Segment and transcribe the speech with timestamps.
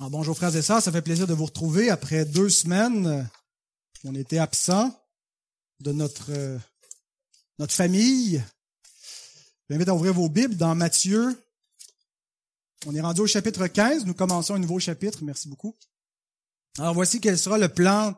[0.00, 3.28] Alors, bonjour frères et sœurs, ça fait plaisir de vous retrouver après deux semaines.
[4.02, 4.98] On était absents
[5.80, 6.58] de notre euh,
[7.58, 8.42] notre famille.
[8.88, 11.38] Je vous invite à ouvrir vos Bibles dans Matthieu.
[12.86, 14.06] On est rendu au chapitre 15.
[14.06, 15.18] Nous commençons un nouveau chapitre.
[15.22, 15.76] Merci beaucoup.
[16.78, 18.14] Alors voici quel sera le plan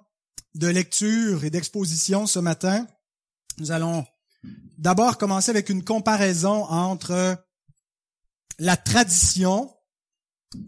[0.54, 2.86] de lecture et d'exposition ce matin.
[3.58, 4.06] Nous allons
[4.78, 7.44] d'abord commencer avec une comparaison entre
[8.60, 9.74] la tradition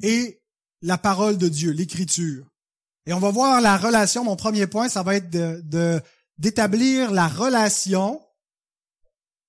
[0.02, 0.40] et
[0.84, 2.46] la parole de Dieu, l'écriture.
[3.06, 6.02] Et on va voir la relation, mon premier point, ça va être de,
[6.36, 8.20] d'établir la relation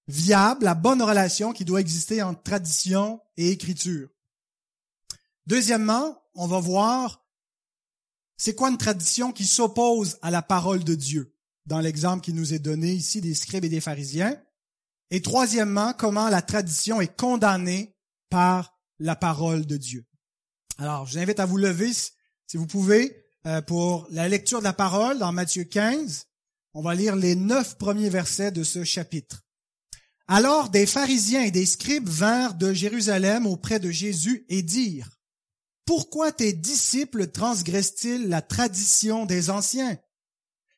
[0.08, 4.08] viable, la bonne relation qui doit exister entre tradition et écriture.
[5.46, 7.26] Deuxièmement, on va voir
[8.38, 12.54] c'est quoi une tradition qui s'oppose à la parole de Dieu, dans l'exemple qui nous
[12.54, 14.42] est donné ici des scribes et des pharisiens.
[15.12, 17.94] Et troisièmement, comment la tradition est condamnée
[18.30, 20.06] par la parole de Dieu.
[20.78, 24.66] Alors, je vous invite à vous lever, si vous pouvez, euh, pour la lecture de
[24.66, 26.26] la parole dans Matthieu 15.
[26.74, 29.44] On va lire les neuf premiers versets de ce chapitre.
[30.28, 35.18] Alors des pharisiens et des scribes vinrent de Jérusalem auprès de Jésus et dirent,
[35.86, 39.98] Pourquoi tes disciples transgressent-ils la tradition des anciens?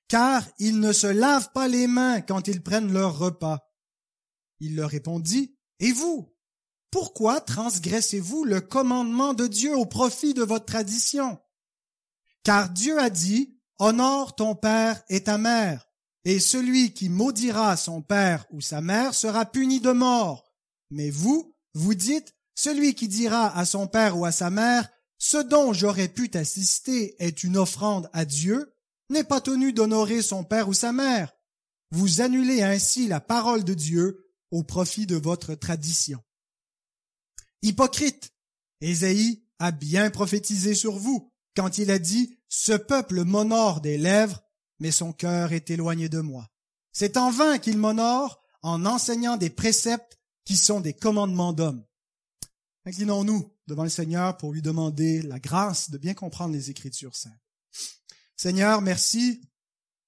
[0.09, 3.59] Car ils ne se lavent pas les mains quand ils prennent leur repas.
[4.59, 6.37] Il leur répondit, Et vous
[7.00, 11.38] pourquoi transgressez-vous le commandement de Dieu au profit de votre tradition?
[12.42, 15.88] Car Dieu a dit, Honore ton père et ta mère,
[16.26, 20.52] et celui qui maudira son père ou sa mère sera puni de mort.
[20.89, 24.89] Mais vous, vous dites, celui qui dira à son père ou à sa mère,
[25.20, 28.73] Ce dont j'aurais pu t'assister est une offrande à Dieu,
[29.11, 31.32] n'est pas tenu d'honorer son père ou sa mère.
[31.92, 36.23] Vous annulez ainsi la parole de Dieu au profit de votre tradition.
[37.62, 38.34] Hypocrite,
[38.82, 44.44] Ésaïe a bien prophétisé sur vous quand il a dit Ce peuple m'honore des lèvres,
[44.80, 46.48] mais son cœur est éloigné de moi.
[46.92, 51.84] C'est en vain qu'il m'honore en enseignant des préceptes qui sont des commandements d'hommes.
[52.86, 57.34] Inclinons-nous devant le Seigneur pour lui demander la grâce de bien comprendre les Écritures saintes.
[58.36, 59.42] Seigneur, merci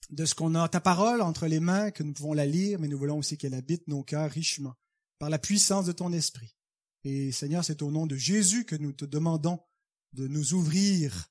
[0.10, 2.88] de ce qu'on a ta parole entre les mains, que nous pouvons la lire, mais
[2.88, 4.76] nous voulons aussi qu'elle habite nos cœurs richement
[5.18, 6.56] par la puissance de ton esprit.
[7.04, 9.60] Et Seigneur, c'est au nom de Jésus que nous te demandons
[10.14, 11.30] de nous ouvrir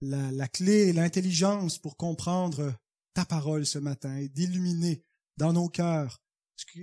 [0.00, 2.74] la, clé et l'intelligence pour comprendre
[3.14, 5.04] ta parole ce matin et d'illuminer
[5.36, 6.22] dans nos cœurs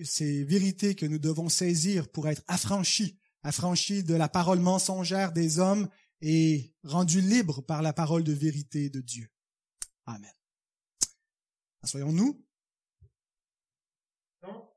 [0.03, 5.59] ces vérités que nous devons saisir pour être affranchis, affranchis de la parole mensongère des
[5.59, 5.87] hommes
[6.21, 9.29] et rendus libres par la parole de vérité de Dieu.
[10.05, 10.31] Amen.
[11.85, 12.45] Soyons-nous.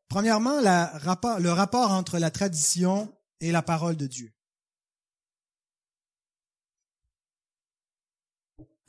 [0.09, 4.33] Premièrement, le rapport entre la tradition et la parole de Dieu.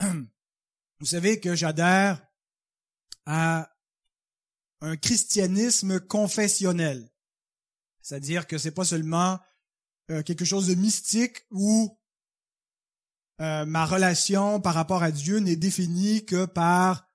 [0.00, 2.26] Vous savez que j'adhère
[3.26, 3.70] à
[4.80, 7.10] un christianisme confessionnel.
[8.00, 9.40] C'est-à-dire que c'est pas seulement
[10.10, 11.98] euh, quelque chose de mystique où
[13.40, 17.08] euh, ma relation par rapport à Dieu n'est définie que par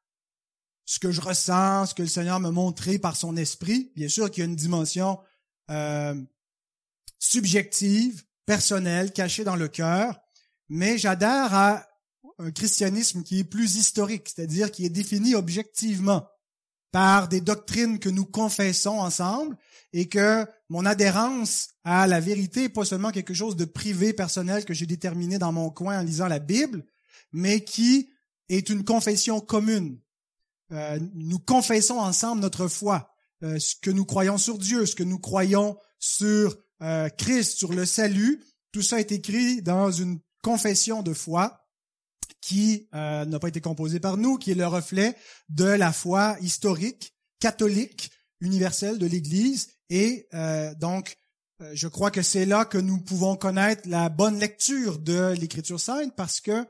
[0.86, 3.94] ce que je ressens, ce que le Seigneur m'a montré par son esprit.
[3.96, 5.22] Bien sûr qu'il y a une dimension
[5.70, 6.22] euh,
[7.20, 10.20] subjective, personnelle, cachée dans le cœur,
[10.70, 11.86] mais j'adhère à
[12.40, 16.28] un christianisme qui est plus historique, c'est-à-dire qui est défini objectivement
[16.92, 19.58] par des doctrines que nous confessons ensemble
[19.94, 24.66] et que mon adhérence à la vérité n'est pas seulement quelque chose de privé, personnel
[24.66, 26.86] que j'ai déterminé dans mon coin en lisant la Bible,
[27.32, 28.10] mais qui
[28.48, 30.00] est une confession commune.
[30.72, 33.14] Euh, nous confessons ensemble notre foi,
[33.44, 37.74] euh, ce que nous croyons sur Dieu, ce que nous croyons sur euh, Christ, sur
[37.74, 38.44] le salut.
[38.72, 41.66] Tout ça est écrit dans une confession de foi
[42.42, 45.16] qui euh, n'a pas été composée par nous, qui est le reflet
[45.50, 49.70] de la foi historique, catholique, universelle de l'Église.
[49.90, 51.18] Et euh, donc,
[51.74, 56.16] je crois que c'est là que nous pouvons connaître la bonne lecture de l'Écriture sainte
[56.16, 56.66] parce que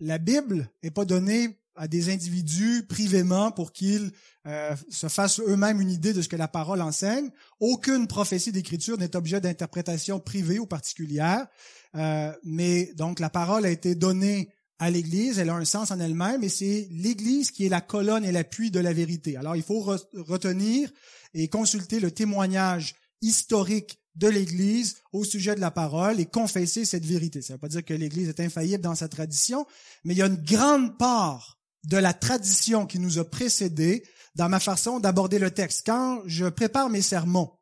[0.00, 4.12] la Bible n'est pas donnée à des individus privément pour qu'ils
[4.46, 7.30] euh, se fassent eux-mêmes une idée de ce que la parole enseigne.
[7.60, 11.46] Aucune prophétie d'écriture n'est objet d'interprétation privée ou particulière,
[11.94, 16.00] euh, mais donc la parole a été donnée à l'Église, elle a un sens en
[16.00, 19.36] elle-même, et c'est l'Église qui est la colonne et l'appui de la vérité.
[19.36, 19.80] Alors il faut
[20.14, 20.90] retenir
[21.32, 27.04] et consulter le témoignage historique de l'Église au sujet de la parole et confesser cette
[27.04, 27.42] vérité.
[27.42, 29.66] Ça ne veut pas dire que l'Église est infaillible dans sa tradition,
[30.04, 31.55] mais il y a une grande part
[31.86, 34.04] de la tradition qui nous a précédés
[34.34, 35.84] dans ma façon d'aborder le texte.
[35.86, 37.52] Quand je prépare mes sermons,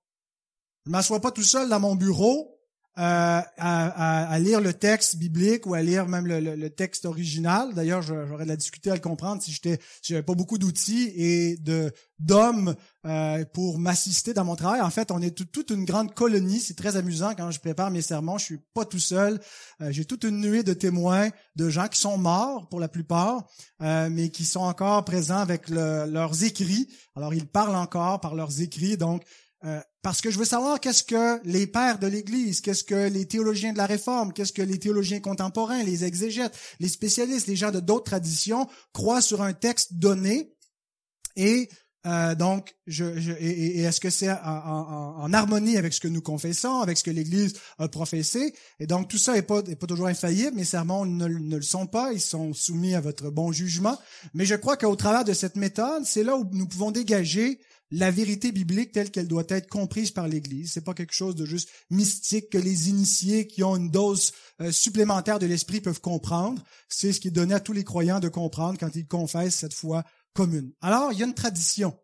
[0.87, 2.54] je m'assois pas tout seul dans mon bureau
[2.97, 7.75] euh, à, à, lire le texte biblique ou à lire même le, le, texte original.
[7.75, 11.13] D'ailleurs, j'aurais de la difficulté à le comprendre si j'étais, si j'avais pas beaucoup d'outils
[11.17, 12.75] et de d'hommes
[13.05, 14.81] euh, pour m'assister dans mon travail.
[14.81, 16.61] En fait, on est toute une grande colonie.
[16.61, 18.39] C'est très amusant quand je prépare mes sermons.
[18.39, 19.41] Je suis pas tout seul.
[19.81, 23.49] Euh, j'ai toute une nuée de témoins, de gens qui sont morts pour la plupart,
[23.83, 26.89] euh, mais qui sont encore présents avec leurs écrits.
[27.17, 28.97] Alors, ils parlent encore par leurs écrits.
[28.97, 29.25] Donc,
[29.65, 33.27] euh, parce que je veux savoir qu'est-ce que les pères de l'Église, qu'est-ce que les
[33.27, 37.71] théologiens de la Réforme, qu'est-ce que les théologiens contemporains, les exégètes, les spécialistes, les gens
[37.71, 40.53] de d'autres traditions croient sur un texte donné.
[41.37, 41.71] Et
[42.07, 46.81] euh, donc, je, je et, est-ce que c'est en, harmonie avec ce que nous confessons,
[46.81, 48.55] avec ce que l'Église a professé?
[48.81, 50.55] Et donc, tout ça n'est pas, est pas toujours infaillible.
[50.55, 52.13] Mes sermons ne, le sont pas.
[52.13, 53.99] Ils sont soumis à votre bon jugement.
[54.35, 57.59] Mais je crois qu'au travers de cette méthode, c'est là où nous pouvons dégager
[57.97, 60.73] la vérité biblique telle qu'elle doit être comprise par l'Église.
[60.73, 64.73] C'est pas quelque chose de juste mystique que les initiés qui ont une dose euh,
[64.73, 66.61] supplémentaire de l'esprit peuvent comprendre.
[66.89, 69.75] C'est ce qui est donné à tous les croyants de comprendre quand ils confessent cette
[69.75, 70.03] foi
[70.33, 70.73] commune.
[70.81, 71.97] Alors, il y a une tradition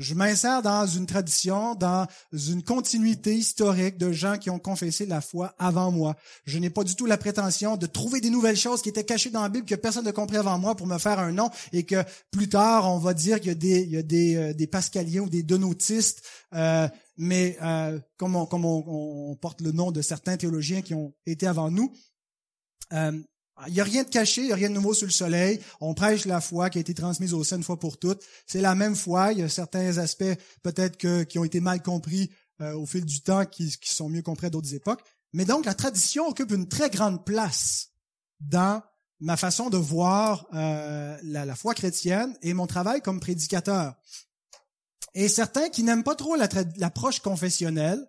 [0.00, 5.20] je m'insère dans une tradition, dans une continuité historique de gens qui ont confessé la
[5.20, 6.16] foi avant moi.
[6.46, 9.28] Je n'ai pas du tout la prétention de trouver des nouvelles choses qui étaient cachées
[9.28, 11.84] dans la Bible que personne ne compris avant moi pour me faire un nom et
[11.84, 14.54] que plus tard on va dire qu'il y a des, il y a des, euh,
[14.54, 16.22] des pascaliens ou des donotistes,
[16.54, 16.88] euh,
[17.18, 21.46] mais euh, comme, on, comme on, porte le nom de certains théologiens qui ont été
[21.46, 21.92] avant nous.
[23.66, 25.60] Il n'y a rien de caché, il n'y a rien de nouveau sous le soleil.
[25.80, 28.22] On prêche la foi qui a été transmise au sein une fois pour toutes.
[28.46, 29.32] C'est la même foi.
[29.32, 30.96] Il y a certains aspects peut-être
[31.26, 32.30] qui ont été mal compris
[32.60, 35.02] euh, au fil du temps, qui, qui sont mieux compris à d'autres époques.
[35.32, 37.90] Mais donc la tradition occupe une très grande place
[38.40, 38.82] dans
[39.20, 43.94] ma façon de voir euh, la, la, foi chrétienne et mon travail comme prédicateur.
[45.14, 48.06] Et certains qui n'aiment pas trop l'approche confessionnelle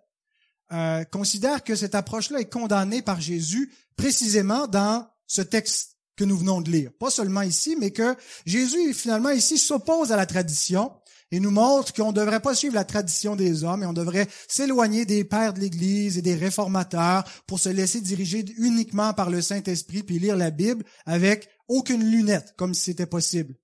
[0.72, 6.36] euh, considèrent que cette approche-là est condamnée par Jésus précisément dans ce texte que nous
[6.36, 6.90] venons de lire.
[6.98, 8.14] Pas seulement ici, mais que
[8.44, 10.92] Jésus, finalement, ici, s'oppose à la tradition
[11.30, 14.28] et nous montre qu'on ne devrait pas suivre la tradition des hommes et on devrait
[14.46, 19.40] s'éloigner des pères de l'Église et des réformateurs pour se laisser diriger uniquement par le
[19.40, 23.54] Saint-Esprit puis lire la Bible avec aucune lunette, comme si c'était possible.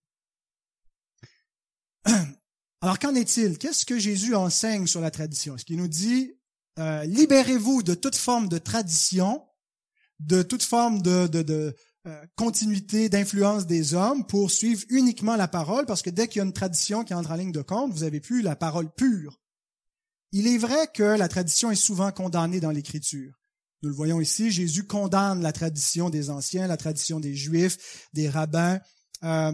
[2.80, 3.58] Alors qu'en est-il?
[3.58, 5.56] Qu'est-ce que Jésus enseigne sur la tradition?
[5.56, 6.32] Est-ce qu'il nous dit
[6.78, 9.42] euh, libérez-vous de toute forme de tradition
[10.20, 11.74] de toute forme de, de,
[12.06, 16.42] euh, continuité, d'influence des hommes pour suivre uniquement la parole, parce que dès qu'il y
[16.42, 19.38] a une tradition qui entre en ligne de compte, vous avez plus la parole pure.
[20.32, 23.38] Il est vrai que la tradition est souvent condamnée dans l'Écriture.
[23.82, 28.28] Nous le voyons ici, Jésus condamne la tradition des anciens, la tradition des Juifs, des
[28.28, 28.80] rabbins.
[29.24, 29.52] Euh,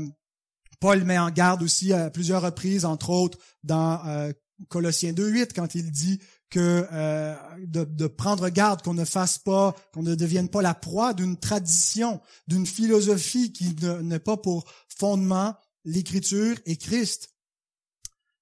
[0.81, 4.33] Paul met en garde aussi à plusieurs reprises, entre autres dans euh,
[4.69, 6.21] Colossiens 2.8, quand il dit
[6.61, 11.39] euh, de, prendre garde qu'on ne fasse pas, qu'on ne devienne pas la proie d'une
[11.39, 15.55] tradition, d'une philosophie qui n'est pas pour fondement
[15.85, 17.35] l'écriture et Christ.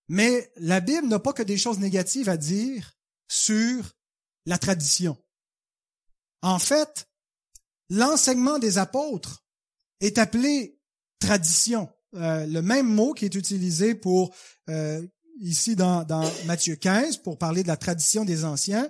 [0.08, 2.92] Mais la Bible n'a pas que des choses négatives à dire
[3.28, 3.92] sur
[4.46, 5.16] la tradition.
[6.42, 7.08] En fait,
[7.88, 9.44] l'enseignement des apôtres
[10.00, 10.80] est appelé
[11.18, 11.88] tradition.
[12.14, 14.34] Euh, le même mot qui est utilisé pour
[14.68, 15.00] euh,
[15.42, 18.88] ici dans, dans Matthieu 15 pour parler de la tradition des anciens.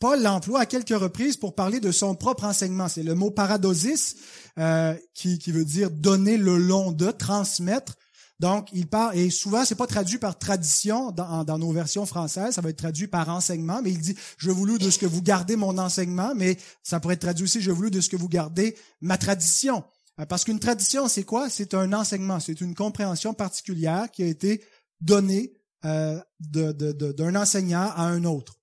[0.00, 2.88] Paul l'emploie à quelques reprises pour parler de son propre enseignement.
[2.88, 4.16] C'est le mot paradosis
[4.58, 7.96] euh, qui, qui veut dire donner le long de, transmettre.
[8.40, 12.54] Donc, il parle, et souvent, c'est pas traduit par tradition dans, dans, nos versions françaises,
[12.54, 15.20] ça va être traduit par enseignement, mais il dit, je voulus de ce que vous
[15.20, 18.30] gardez mon enseignement, mais ça pourrait être traduit aussi, je voulus de ce que vous
[18.30, 19.84] gardez ma tradition.
[20.18, 21.50] Euh, parce qu'une tradition, c'est quoi?
[21.50, 24.64] C'est un enseignement, c'est une compréhension particulière qui a été
[25.02, 28.60] donnée euh, d'un enseignant à un autre.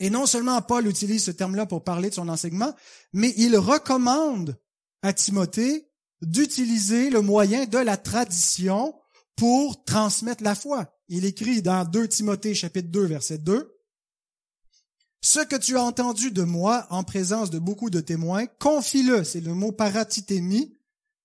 [0.00, 2.74] Et non seulement Paul utilise ce terme-là pour parler de son enseignement,
[3.12, 4.58] mais il recommande
[5.02, 5.88] à Timothée
[6.22, 8.94] d'utiliser le moyen de la tradition
[9.36, 10.92] pour transmettre la foi.
[11.08, 13.70] Il écrit dans 2 Timothée chapitre 2 verset 2
[15.20, 19.40] Ce que tu as entendu de moi en présence de beaucoup de témoins, confie-le, c'est
[19.40, 20.78] le mot paratitémie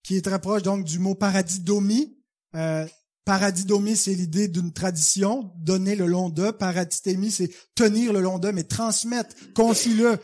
[0.04, 2.18] qui est très proche donc du mot paradidomie
[2.56, 2.88] euh,
[3.30, 6.52] Paradidomie, c'est l'idée d'une tradition, donner le long d'eux.
[6.52, 10.18] Paraditémie, c'est tenir le long d'eux, mais transmettre, confie-le,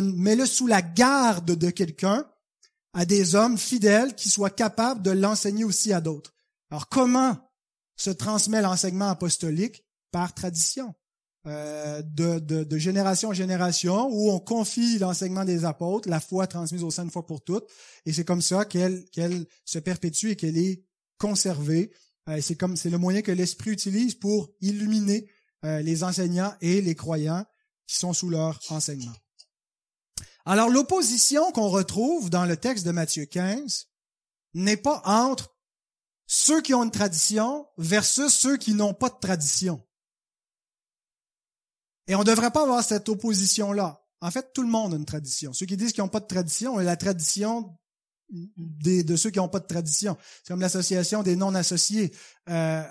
[0.00, 2.26] mets-le sous la garde de quelqu'un
[2.94, 6.32] à des hommes fidèles qui soient capables de l'enseigner aussi à d'autres.
[6.70, 7.36] Alors, comment
[7.94, 9.84] se transmet l'enseignement apostolique?
[10.10, 10.94] Par tradition.
[11.46, 16.84] Euh, de, de, génération en génération, où on confie l'enseignement des apôtres, la foi transmise
[16.84, 17.68] au sein une fois pour toutes,
[18.06, 20.86] et c'est comme ça qu'elle qu'elle se perpétue et qu'elle est
[21.18, 21.92] conservée
[22.28, 25.30] euh, c'est comme c'est le moyen que l'esprit utilise pour illuminer
[25.64, 27.44] euh, les enseignants et les croyants
[27.86, 29.14] qui sont sous leur enseignement.
[30.44, 33.88] Alors l'opposition qu'on retrouve dans le texte de Matthieu 15
[34.54, 35.56] n'est pas entre
[36.26, 39.82] ceux qui ont une tradition versus ceux qui n'ont pas de tradition.
[42.08, 44.02] Et on ne devrait pas avoir cette opposition-là.
[44.20, 45.52] En fait, tout le monde a une tradition.
[45.52, 47.76] Ceux qui disent qu'ils n'ont pas de tradition ont la tradition
[48.30, 50.16] des, de ceux qui n'ont pas de tradition.
[50.42, 52.12] C'est comme l'association des non-associés.
[52.48, 52.82] Euh,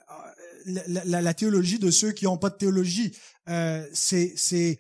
[0.65, 3.15] la, théologie de ceux qui n'ont pas de théologie.
[3.49, 4.79] Euh, c'est, c'est,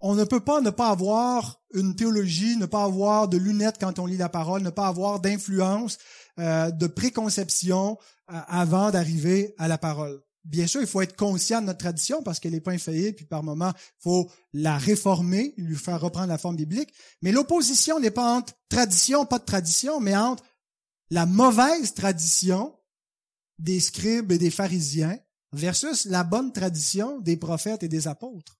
[0.00, 3.98] on ne peut pas ne pas avoir une théologie, ne pas avoir de lunettes quand
[3.98, 5.98] on lit la parole, ne pas avoir d'influence,
[6.38, 7.98] euh, de préconception
[8.30, 10.22] euh, avant d'arriver à la parole.
[10.44, 13.26] Bien sûr, il faut être conscient de notre tradition parce qu'elle n'est pas infaillible, puis
[13.26, 16.92] par moment, il faut la réformer, lui faire reprendre la forme biblique.
[17.22, 20.42] Mais l'opposition n'est pas entre tradition, pas de tradition, mais entre
[21.10, 22.76] la mauvaise tradition
[23.58, 25.18] des scribes et des pharisiens
[25.52, 28.58] versus la bonne tradition des prophètes et des apôtres.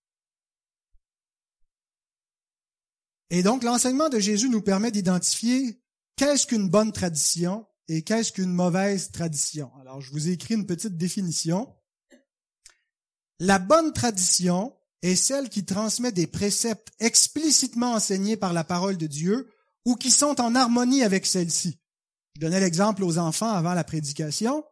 [3.31, 5.83] Et donc, l'enseignement de Jésus nous permet d'identifier
[6.17, 9.71] qu'est-ce qu'une bonne tradition et qu'est-ce qu'une mauvaise tradition?
[9.81, 11.75] Alors, je vous ai écrit une petite définition.
[13.39, 19.07] La bonne tradition est celle qui transmet des préceptes explicitement enseignés par la parole de
[19.07, 19.51] Dieu
[19.85, 21.81] ou qui sont en harmonie avec celle-ci.
[22.37, 24.65] Je donnais l'exemple aux enfants avant la prédication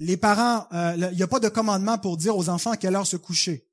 [0.00, 2.94] les parents, euh, il n'y a pas de commandement pour dire aux enfants à quelle
[2.94, 3.68] heure se coucher.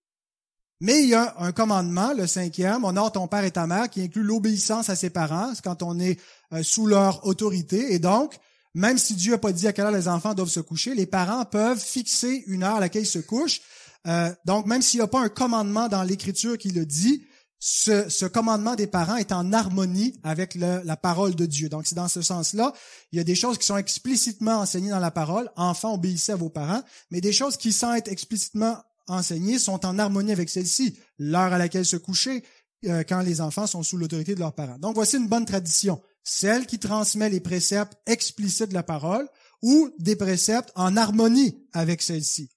[0.81, 4.01] Mais il y a un commandement, le cinquième, honore ton père et ta mère, qui
[4.01, 6.19] inclut l'obéissance à ses parents, quand on est
[6.51, 7.93] euh, sous leur autorité.
[7.93, 8.37] Et donc,
[8.75, 11.05] même si Dieu n'a pas dit à quelle heure les enfants doivent se coucher, les
[11.05, 13.61] parents peuvent fixer une heure à laquelle ils se couchent.
[14.05, 17.23] Euh, donc, même s'il n'y a pas un commandement dans l'Écriture qui le dit,
[17.57, 21.69] ce, commandement des parents est en harmonie avec la parole de Dieu.
[21.69, 22.73] Donc, c'est dans ce sens-là,
[23.13, 25.49] il y a des choses qui sont explicitement enseignées dans la parole.
[25.55, 26.83] Enfants, obéissez à vos parents.
[27.11, 28.77] Mais des choses qui, sans être explicitement
[29.07, 30.99] enseignées, sont en harmonie avec celle-ci.
[31.17, 32.43] L'heure à laquelle se coucher,
[32.85, 34.77] euh, quand les enfants sont sous l'autorité de leurs parents.
[34.77, 36.01] Donc, voici une bonne tradition.
[36.25, 39.29] Celle qui transmet les préceptes explicites de la parole
[39.61, 42.49] ou des préceptes en harmonie avec celle-ci.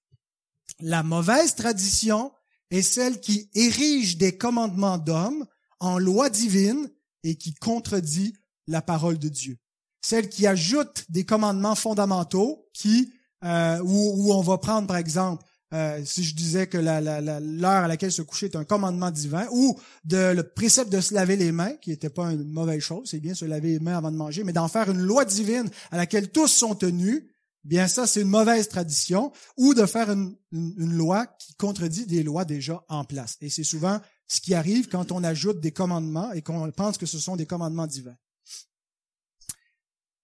[0.80, 2.32] La mauvaise tradition
[2.70, 5.46] est celle qui érige des commandements d'hommes
[5.80, 6.90] en loi divine
[7.25, 8.34] et qui contredit
[8.66, 9.58] la parole de Dieu.
[10.00, 13.12] Celle qui ajoute des commandements fondamentaux qui
[13.44, 15.44] euh, où, on va prendre par exemple
[15.75, 19.10] euh, si je disais que l'heure la, la, à laquelle se coucher est un commandement
[19.10, 22.80] divin, ou de le précepte de se laver les mains, qui n'était pas une mauvaise
[22.80, 25.26] chose, c'est bien se laver les mains avant de manger, mais d'en faire une loi
[25.26, 27.22] divine à laquelle tous sont tenus,
[27.64, 32.46] bien ça, c'est une mauvaise tradition, ou de faire une, loi qui contredit des lois
[32.46, 33.37] déjà en place.
[33.42, 37.06] Et c'est souvent ce qui arrive quand on ajoute des commandements et qu'on pense que
[37.06, 38.16] ce sont des commandements divins.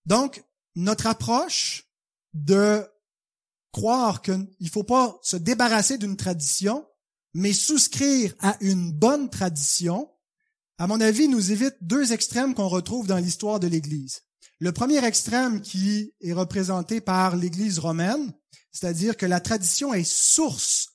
[0.06, 0.42] Donc,
[0.74, 1.86] notre approche
[2.32, 2.86] de
[3.74, 6.86] croire qu'il ne faut pas se débarrasser d'une tradition,
[7.34, 10.08] mais souscrire à une bonne tradition,
[10.78, 14.22] à mon avis, nous évite deux extrêmes qu'on retrouve dans l'histoire de l'Église.
[14.60, 18.32] Le premier extrême qui est représenté par l'Église romaine,
[18.70, 20.90] c'est-à-dire que la tradition est source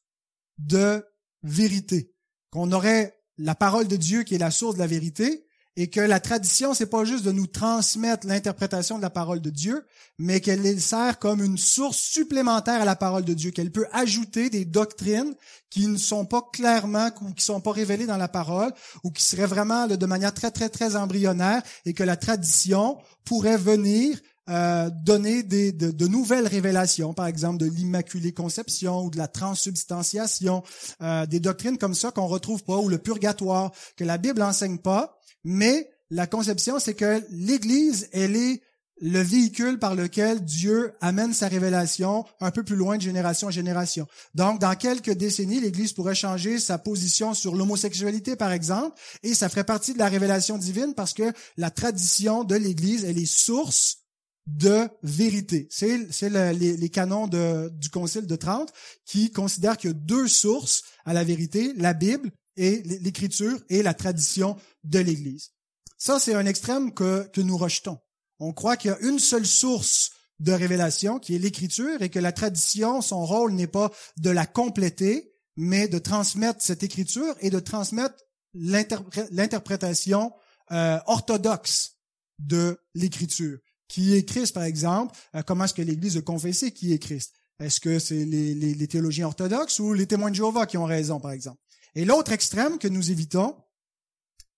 [0.58, 1.06] de
[1.44, 2.14] vérité,
[2.50, 5.46] qu'on aurait la parole de Dieu qui est la source de la vérité,
[5.80, 9.50] et que la tradition, c'est pas juste de nous transmettre l'interprétation de la parole de
[9.50, 9.86] Dieu,
[10.18, 14.50] mais qu'elle sert comme une source supplémentaire à la parole de Dieu, qu'elle peut ajouter
[14.50, 15.34] des doctrines
[15.70, 18.74] qui ne sont pas clairement ou qui sont pas révélées dans la parole
[19.06, 23.56] ou qui seraient vraiment de manière très très très embryonnaire et que la tradition pourrait
[23.56, 24.20] venir
[24.50, 30.64] euh, donner de, nouvelles révélations, par exemple de l'immaculée conception ou de la transsubstantiation,
[31.04, 34.80] euh, des doctrines comme ça qu'on retrouve pas, ou le purgatoire, que la Bible enseigne
[34.80, 38.62] pas, mais la conception, c'est que l'Église, elle est
[39.02, 43.52] le véhicule par lequel Dieu amène sa révélation un peu plus loin de génération en
[43.52, 44.08] génération.
[44.36, 49.48] Donc, dans quelques décennies, l'Église pourrait changer sa position sur l'homosexualité, par exemple, et ça
[49.48, 54.00] ferait partie de la révélation divine parce que la tradition de l'Église, elle est source
[54.48, 55.68] de vérité.
[55.70, 58.74] C'est, les, canons du Concile de Trente
[59.06, 63.82] qui considèrent qu'il y a deux sources à la vérité, la Bible et l'Écriture et
[63.82, 65.52] la tradition de l'Église.
[65.98, 67.98] Ça, c'est un extrême que, que nous rejetons.
[68.40, 72.20] On croit qu'il y a une seule source de révélation, qui est l'Écriture, et que
[72.20, 77.50] la tradition, son rôle n'est pas de la compléter, mais de transmettre cette Écriture et
[77.50, 78.16] de transmettre
[78.54, 80.34] l'interprétation
[80.72, 81.98] euh, orthodoxe
[82.40, 83.58] de l'Écriture.
[83.88, 85.18] Qui est Christ, par exemple?
[85.36, 87.34] Euh, comment est-ce que l'Église a confessé qui est Christ?
[87.60, 90.86] Est-ce que c'est les, les, les, théologiens orthodoxes ou les témoins de Jéhovah qui ont
[90.86, 91.60] raison, par exemple?
[91.96, 93.56] Et l'autre extrême que nous évitons,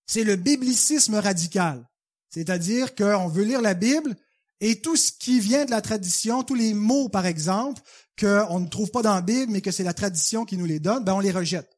[0.06, 1.88] c'est le biblicisme radical.
[2.30, 4.16] C'est-à-dire qu'on veut lire la Bible
[4.60, 7.82] et tout ce qui vient de la tradition, tous les mots, par exemple,
[8.18, 10.80] qu'on ne trouve pas dans la Bible, mais que c'est la tradition qui nous les
[10.80, 11.68] donne, ben on les rejette.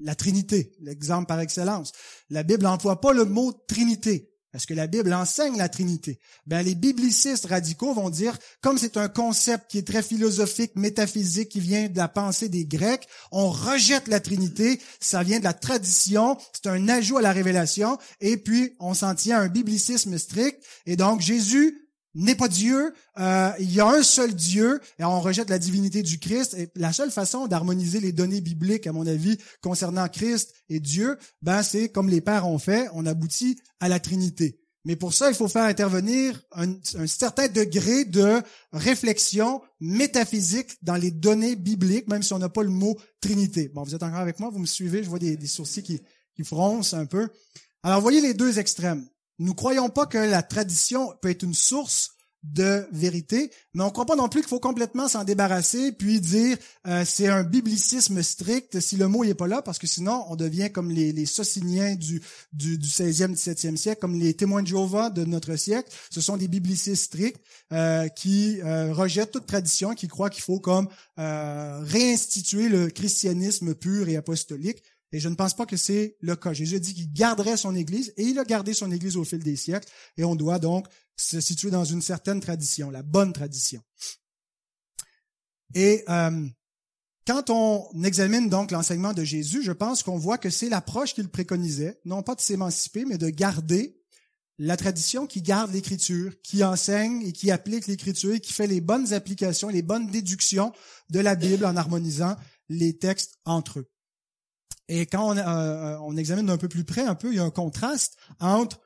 [0.00, 1.92] la Trinité, l'exemple par excellence.
[2.30, 4.32] La Bible n'emploie pas le mot Trinité.
[4.54, 6.18] Est-ce que la Bible enseigne la Trinité?
[6.46, 11.50] Ben, les biblicistes radicaux vont dire, comme c'est un concept qui est très philosophique, métaphysique,
[11.50, 15.52] qui vient de la pensée des Grecs, on rejette la Trinité, ça vient de la
[15.52, 20.16] tradition, c'est un ajout à la révélation, et puis on s'en tient à un biblicisme
[20.16, 21.87] strict, et donc Jésus
[22.24, 26.02] n'est pas Dieu, euh, il y a un seul Dieu, et on rejette la divinité
[26.02, 26.54] du Christ.
[26.54, 31.18] Et la seule façon d'harmoniser les données bibliques, à mon avis, concernant Christ et Dieu,
[31.42, 34.58] ben c'est comme les pères ont fait, on aboutit à la Trinité.
[34.84, 36.74] Mais pour ça, il faut faire intervenir un,
[37.06, 38.40] certain degré de
[38.72, 43.68] réflexion métaphysique dans les données bibliques, même si on n'a pas le mot Trinité.
[43.68, 46.00] Bon, vous êtes encore avec moi, vous me suivez, je vois des, des sourcils qui,
[46.34, 47.28] qui froncent un peu.
[47.82, 49.06] Alors, voyez les deux extrêmes.
[49.38, 52.10] Nous croyons pas que la tradition peut être une source
[52.44, 56.20] de vérité, mais on ne croit pas non plus qu'il faut complètement s'en débarrasser puis
[56.20, 60.24] dire euh, c'est un biblicisme strict si le mot n'est pas là parce que sinon
[60.28, 64.62] on devient comme les, les sociniens du, du, du 16e, 17e siècle, comme les témoins
[64.62, 65.90] de Jéhovah de notre siècle.
[66.10, 67.40] Ce sont des biblicistes stricts
[67.72, 74.08] euh, qui euh, rejettent toute tradition, qui croient qu'il faut comme réinstituer le christianisme pur
[74.08, 74.82] et apostolique.
[75.12, 76.52] Et je ne pense pas que c'est le cas.
[76.52, 79.56] Jésus dit qu'il garderait son Église et il a gardé son Église au fil des
[79.56, 80.86] siècles et on doit donc
[81.16, 83.82] se situer dans une certaine tradition, la bonne tradition.
[85.74, 86.46] Et euh,
[87.26, 91.28] quand on examine donc l'enseignement de Jésus, je pense qu'on voit que c'est l'approche qu'il
[91.28, 93.98] préconisait, non pas de s'émanciper, mais de garder
[94.58, 98.80] la tradition qui garde l'Écriture, qui enseigne et qui applique l'Écriture et qui fait les
[98.80, 100.72] bonnes applications, les bonnes déductions
[101.10, 102.36] de la Bible en harmonisant
[102.68, 103.88] les textes entre eux.
[104.88, 107.44] Et quand on, euh, on examine d'un peu plus près, un peu, il y a
[107.44, 108.80] un contraste entre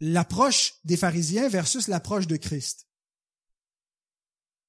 [0.00, 2.86] l'approche des pharisiens versus l'approche de Christ.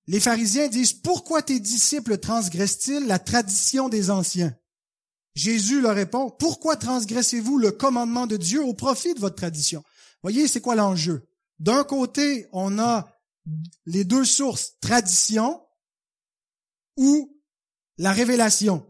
[0.08, 4.56] Les pharisiens disent, pourquoi tes disciples transgressent-ils la tradition des anciens?
[5.34, 9.84] Jésus leur répond, pourquoi transgressez-vous le commandement de Dieu au profit de votre tradition?
[10.22, 11.28] Voyez, c'est quoi l'enjeu?
[11.60, 13.10] D'un côté, on a
[13.86, 15.66] les deux sources, tradition
[16.98, 17.42] ou
[17.98, 18.86] la révélation.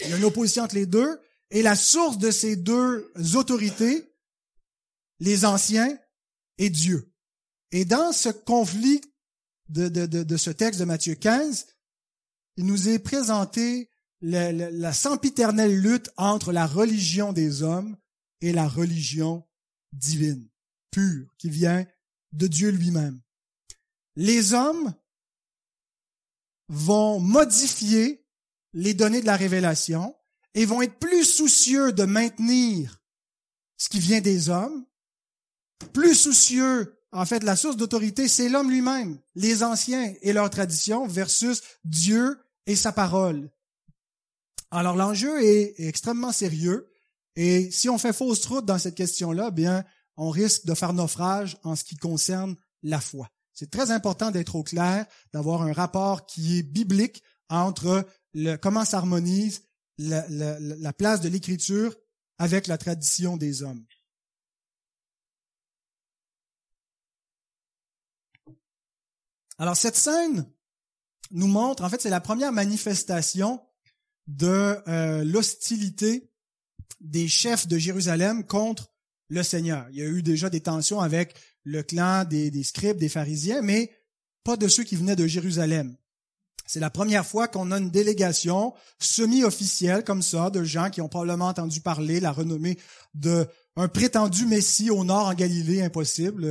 [0.00, 1.20] Il y a une opposition entre les deux.
[1.50, 4.14] Et la source de ces deux autorités,
[5.18, 5.98] les anciens
[6.58, 7.12] et Dieu.
[7.72, 9.00] Et dans ce conflit
[9.68, 11.66] de, de, de, ce texte de Matthieu 15,
[12.56, 17.96] il nous est présenté la, sempiternelle lutte entre la religion des hommes
[18.40, 19.46] et la religion
[19.92, 20.48] divine,
[20.90, 21.86] pure, qui vient
[22.32, 23.20] de Dieu lui-même.
[24.16, 24.94] Les hommes
[26.68, 28.19] vont modifier
[28.72, 30.14] les données de la révélation
[30.54, 33.00] et vont être plus soucieux de maintenir
[33.76, 34.84] ce qui vient des hommes,
[35.92, 41.06] plus soucieux, en fait, la source d'autorité, c'est l'homme lui-même, les anciens et leur tradition
[41.06, 43.50] versus Dieu et sa parole.
[44.70, 46.88] Alors l'enjeu est, extrêmement sérieux
[47.36, 49.84] et si on fait fausse route dans cette question-là, bien,
[50.16, 53.28] on risque de faire naufrage en ce qui concerne la foi.
[53.52, 58.06] C'est très important d'être au clair, d'avoir un rapport qui est biblique entre
[58.60, 59.62] comment s'harmonise
[59.98, 61.94] la, la, la place de l'écriture
[62.38, 63.84] avec la tradition des hommes.
[69.58, 70.50] Alors cette scène
[71.30, 73.60] nous montre, en fait, c'est la première manifestation
[74.26, 76.32] de euh, l'hostilité
[77.00, 78.90] des chefs de Jérusalem contre
[79.28, 79.86] le Seigneur.
[79.90, 83.94] Il y a eu déjà des tensions avec le clan des scribes, des pharisiens, mais
[84.44, 85.96] pas de ceux qui venaient de Jérusalem.
[86.66, 91.08] C'est la première fois qu'on a une délégation semi-officielle comme ça de gens qui ont
[91.08, 92.78] probablement entendu parler la renommée
[93.14, 93.46] de
[93.76, 96.44] un prétendu Messie au nord en Galilée, impossible.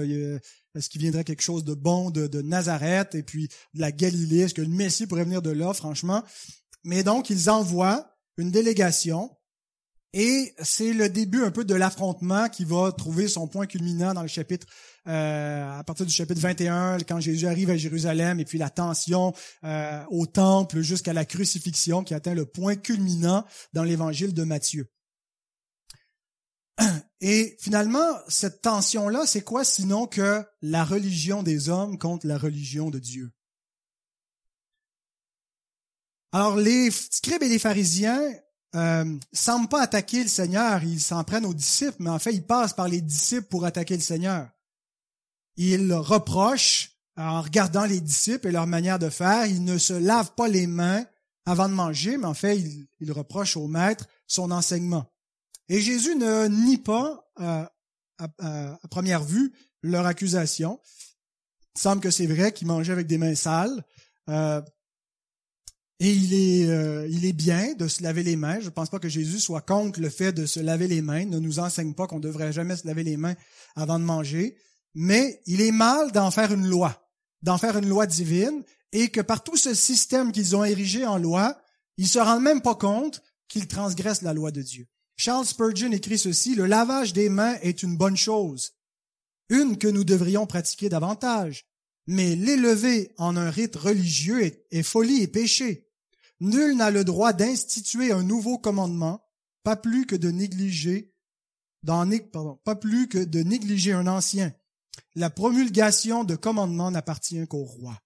[0.76, 4.39] Est-ce qu'il viendrait quelque chose de bon de, de Nazareth et puis de la Galilée?
[4.41, 6.24] Est-ce que le Messie pourrait venir de là, franchement?
[6.84, 9.30] Mais donc, ils envoient une délégation
[10.13, 14.24] et c'est le début un peu de l'affrontement qui va trouver son point culminant dans
[14.24, 14.65] le chapitre,
[15.08, 19.34] euh, à partir du chapitre 21, quand Jésus arrive à Jérusalem, et puis la tension
[19.63, 24.89] euh, au temple jusqu'à la crucifixion qui atteint le point culminant dans l'évangile de Matthieu.
[27.22, 32.89] Et finalement, cette tension-là, c'est quoi sinon que la religion des hommes contre la religion
[32.89, 33.32] de Dieu?
[36.32, 38.22] Alors, les scribes et les pharisiens
[38.75, 42.45] euh, semblent pas attaquer le Seigneur, ils s'en prennent aux disciples, mais en fait, ils
[42.45, 44.49] passent par les disciples pour attaquer le Seigneur.
[45.55, 50.34] Ils reprochent, en regardant les disciples et leur manière de faire, ils ne se lavent
[50.36, 51.03] pas les mains
[51.45, 52.60] avant de manger, mais en fait,
[52.99, 55.12] ils, reprochent au maître son enseignement.
[55.67, 57.65] Et Jésus ne nie pas, euh,
[58.19, 59.51] à, première vue,
[59.82, 60.79] leur accusation.
[61.75, 63.84] Il semble que c'est vrai qu'ils mangeaient avec des mains sales.
[64.29, 64.62] Euh,
[66.00, 68.60] Et il est, euh, il est bien de se laver les mains.
[68.60, 71.26] Je ne pense pas que Jésus soit contre le fait de se laver les mains.
[71.26, 73.36] Ne nous enseigne pas qu'on devrait jamais se laver les mains
[73.76, 74.56] avant de manger.
[74.96, 77.10] Mais il est mal d'en faire une loi,
[77.42, 81.18] d'en faire une loi divine, et que par tout ce système qu'ils ont érigé en
[81.18, 81.60] loi,
[81.98, 84.88] ils se rendent même pas compte qu'ils transgressent la loi de Dieu.
[85.18, 88.72] Charles Spurgeon écrit ceci, le lavage des mains est une bonne chose,
[89.50, 91.66] une que nous devrions pratiquer davantage,
[92.08, 95.88] mais l'élever en un rite religieux est, folie et péché.
[96.39, 99.21] Nul n'a le droit d'instituer un nouveau commandement,
[99.63, 101.13] pas plus que de négliger,
[101.86, 104.54] pas plus que de négliger un ancien.
[105.15, 108.02] La promulgation de commandements n'appartient qu'au roi.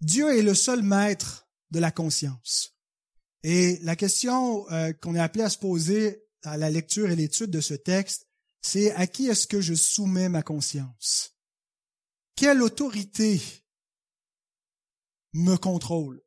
[0.00, 2.76] Dieu est le seul maître de la conscience.
[3.44, 7.50] Et la question euh, qu'on est appelé à se poser à la lecture et l'étude
[7.50, 8.26] de ce texte,
[8.60, 11.36] c'est à qui est-ce que je soumets ma conscience?
[12.36, 13.40] Quelle autorité
[15.32, 16.22] me contrôle?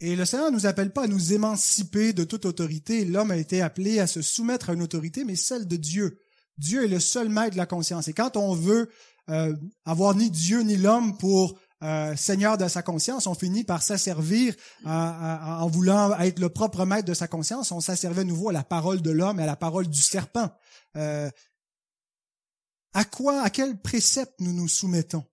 [0.00, 3.04] Et le Seigneur ne nous appelle pas à nous émanciper de toute autorité.
[3.04, 6.20] L'homme a été appelé à se soumettre à une autorité, mais celle de Dieu.
[6.56, 8.06] Dieu est le seul maître de la conscience.
[8.08, 8.90] Et quand on veut
[9.28, 13.82] euh, avoir ni Dieu ni l'homme pour euh, seigneur de sa conscience, on finit par
[13.82, 17.72] s'asservir en voulant être le propre maître de sa conscience.
[17.72, 20.50] On s'asservait à nouveau à la parole de l'homme et à la parole du serpent.
[20.96, 21.30] Euh,
[22.94, 25.24] à quoi, à quel précepte nous nous soumettons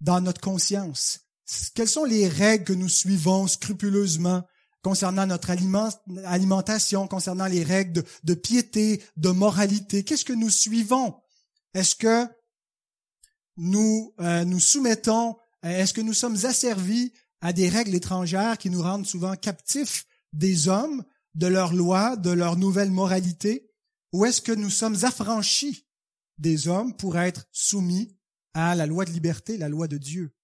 [0.00, 1.29] dans notre conscience?
[1.74, 4.42] Quelles sont les règles que nous suivons scrupuleusement
[4.82, 10.04] concernant notre alimentation, concernant les règles de, piété, de moralité?
[10.04, 11.14] Qu'est-ce que nous suivons?
[11.74, 12.26] Est-ce que
[13.56, 18.70] nous euh, nous soumettons, euh, est-ce que nous sommes asservis à des règles étrangères qui
[18.70, 23.70] nous rendent souvent captifs des hommes, de leurs lois, de leur nouvelle moralité,
[24.12, 25.86] ou est-ce que nous sommes affranchis
[26.38, 28.16] des hommes pour être soumis
[28.54, 30.34] à la loi de liberté, la loi de Dieu?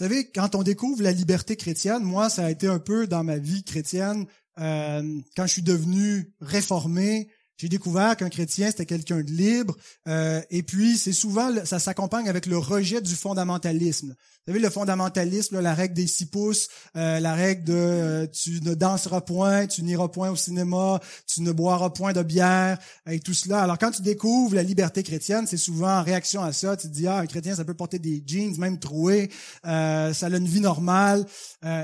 [0.00, 3.22] Vous savez, quand on découvre la liberté chrétienne, moi, ça a été un peu dans
[3.22, 4.24] ma vie chrétienne,
[4.58, 7.28] euh, quand je suis devenu réformé,
[7.60, 9.76] j'ai découvert qu'un chrétien, c'était quelqu'un de libre,
[10.08, 14.16] euh, et puis c'est souvent, ça s'accompagne avec le rejet du fondamentalisme.
[14.46, 18.62] Vous savez, le fondamentalisme, la règle des six pouces, euh, la règle de euh, tu
[18.62, 23.20] ne danseras point, tu n'iras point au cinéma, tu ne boiras point de bière, et
[23.20, 23.60] tout cela.
[23.60, 26.94] Alors quand tu découvres la liberté chrétienne, c'est souvent en réaction à ça, tu te
[26.94, 29.30] dis, ah, un chrétien, ça peut porter des jeans, même troués,
[29.62, 31.26] ça a une vie normale,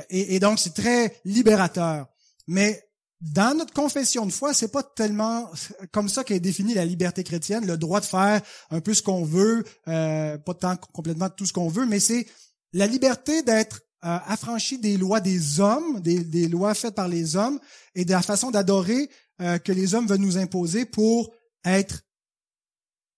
[0.08, 2.06] et, et donc c'est très libérateur.
[2.46, 2.86] Mais
[3.20, 5.50] dans notre confession de foi, c'est pas tellement
[5.90, 9.24] comme ça qu'est définie la liberté chrétienne, le droit de faire un peu ce qu'on
[9.24, 12.26] veut, euh, pas tant complètement tout ce qu'on veut, mais c'est
[12.72, 17.59] la liberté d'être euh, affranchi des lois des hommes, des, lois faites par les hommes,
[17.94, 19.09] et de la façon d'adorer
[19.40, 21.33] euh, que les hommes veulent nous imposer pour
[21.64, 22.02] être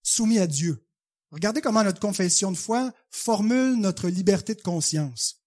[0.04, 0.84] soumis à Dieu.
[1.32, 5.42] Regardez comment notre confession de foi formule notre liberté de conscience.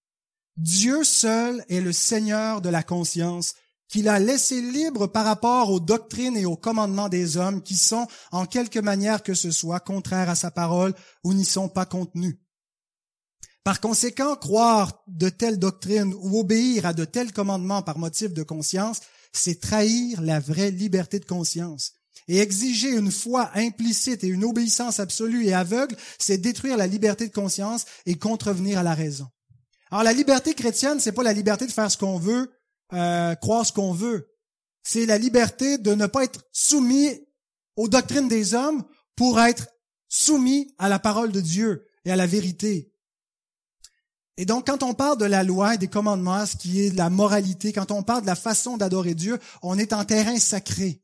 [0.58, 3.54] Dieu seul est le Seigneur de la conscience
[3.92, 8.08] qu'il a laissé libre par rapport aux doctrines et aux commandements des hommes qui sont,
[8.32, 12.36] en quelque manière que ce soit, contraires à sa parole ou n'y sont pas contenus.
[13.64, 18.42] Par conséquent, croire de telles doctrines ou obéir à de tels commandements par motif de
[18.42, 19.00] conscience,
[19.32, 21.92] c'est trahir la vraie liberté de conscience.
[22.28, 27.28] Et exiger une foi implicite et une obéissance absolue et aveugle, c'est détruire la liberté
[27.28, 29.28] de conscience et contrevenir à la raison.
[29.90, 32.50] Alors la liberté chrétienne, c'est pas la liberté de faire ce qu'on veut
[32.92, 34.28] euh, croire ce qu'on veut.
[34.82, 37.26] C'est la liberté de ne pas être soumis
[37.76, 38.84] aux doctrines des hommes
[39.16, 39.68] pour être
[40.08, 42.92] soumis à la parole de Dieu et à la vérité.
[44.36, 46.96] Et donc, quand on parle de la loi et des commandements, ce qui est de
[46.96, 51.01] la moralité, quand on parle de la façon d'adorer Dieu, on est en terrain sacré.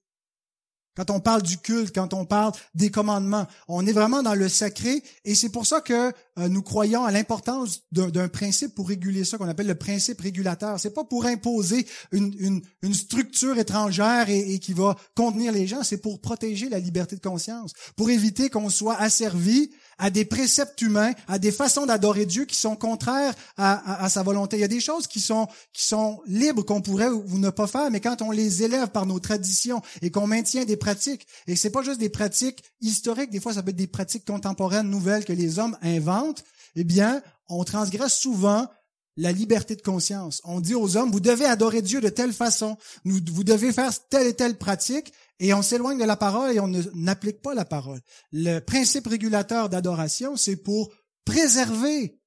[0.99, 4.49] Quand on parle du culte, quand on parle des commandements, on est vraiment dans le
[4.49, 9.25] sacré et c'est pour ça que euh, nous croyons à l'importance d'un principe pour réguler
[9.25, 10.81] ça qu'on appelle le principe régulateur.
[10.81, 15.85] C'est pas pour imposer une, une, structure étrangère et, et, qui va contenir les gens,
[15.85, 20.81] c'est pour protéger la liberté de conscience, pour éviter qu'on soit asservi à des préceptes
[20.81, 24.57] humains, à des façons d'adorer Dieu qui sont contraires à, sa volonté.
[24.57, 27.67] Il y a des choses qui sont, qui sont libres qu'on pourrait ou ne pas
[27.67, 31.57] faire, mais quand on les élève par nos traditions et qu'on maintient des pratiques, et
[31.57, 35.25] c'est pas juste des pratiques historiques, des fois ça peut être des pratiques contemporaines, nouvelles
[35.25, 36.45] que les hommes inventent,
[36.77, 38.69] eh bien, on transgresse souvent
[39.17, 40.41] la liberté de conscience.
[40.45, 44.29] On dit aux hommes, vous devez adorer Dieu de telle façon, vous devez faire telle
[44.29, 48.01] et telle pratique, et on s'éloigne de la parole et on n'applique pas la parole.
[48.33, 50.93] Le principe régulateur d'adoration, c'est pour
[51.25, 52.19] préserver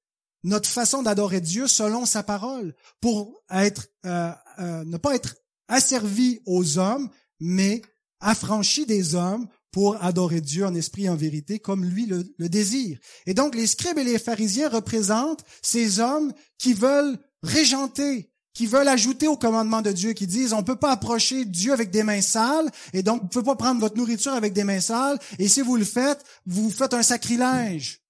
[0.44, 5.36] notre façon d'adorer Dieu selon sa parole, pour être, euh, euh, ne pas être
[5.68, 7.82] asservi aux hommes, mais
[8.20, 12.48] affranchi des hommes pour adorer Dieu en esprit et en vérité comme lui le, le
[12.48, 12.98] désire.
[13.26, 18.88] Et donc les scribes et les pharisiens représentent ces hommes qui veulent régenter, qui veulent
[18.88, 22.20] ajouter au commandement de Dieu, qui disent on peut pas approcher Dieu avec des mains
[22.20, 25.60] sales, et donc vous pouvez pas prendre votre nourriture avec des mains sales, et si
[25.60, 28.00] vous le faites, vous faites un sacrilège.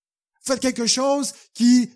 [0.44, 1.90] Faites quelque chose qui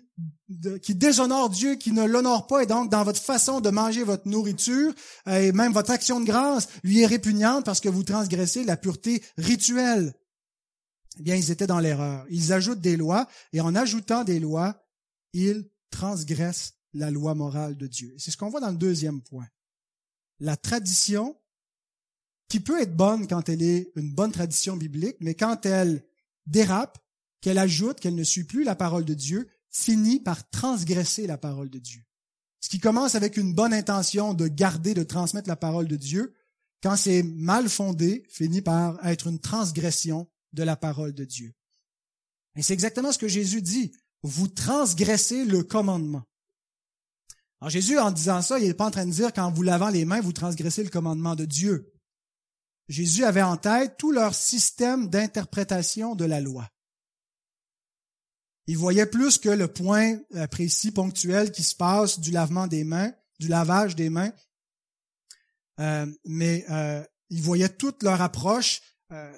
[0.81, 4.27] qui déshonore Dieu, qui ne l'honore pas, et donc dans votre façon de manger votre
[4.27, 4.93] nourriture,
[5.27, 8.77] euh, et même votre action de grâce, lui est répugnante parce que vous transgressez la
[8.77, 10.13] pureté rituelle.
[11.19, 12.25] Eh bien, ils étaient dans l'erreur.
[12.29, 14.85] Ils ajoutent des lois, et en ajoutant des lois,
[15.33, 18.15] ils transgressent la loi morale de Dieu.
[18.17, 19.47] C'est ce qu'on voit dans le deuxième point.
[20.39, 21.37] La tradition,
[22.49, 26.03] qui peut être bonne quand elle est une bonne tradition biblique, mais quand elle
[26.45, 26.97] dérape,
[27.41, 31.69] qu'elle ajoute, qu'elle ne suit plus la parole de Dieu, finit par transgresser la parole
[31.69, 32.03] de Dieu.
[32.59, 36.33] Ce qui commence avec une bonne intention de garder, de transmettre la parole de Dieu,
[36.81, 41.53] quand c'est mal fondé, finit par être une transgression de la parole de Dieu.
[42.55, 43.91] Et c'est exactement ce que Jésus dit.
[44.23, 46.23] Vous transgressez le commandement.
[47.59, 49.89] Alors Jésus, en disant ça, il n'est pas en train de dire qu'en vous lavant
[49.89, 51.91] les mains, vous transgressez le commandement de Dieu.
[52.87, 56.69] Jésus avait en tête tout leur système d'interprétation de la loi.
[58.67, 62.83] Il voyait plus que le point euh, précis, ponctuel qui se passe du lavement des
[62.83, 64.31] mains, du lavage des mains,
[65.79, 68.81] euh, mais euh, il voyait toute leur approche.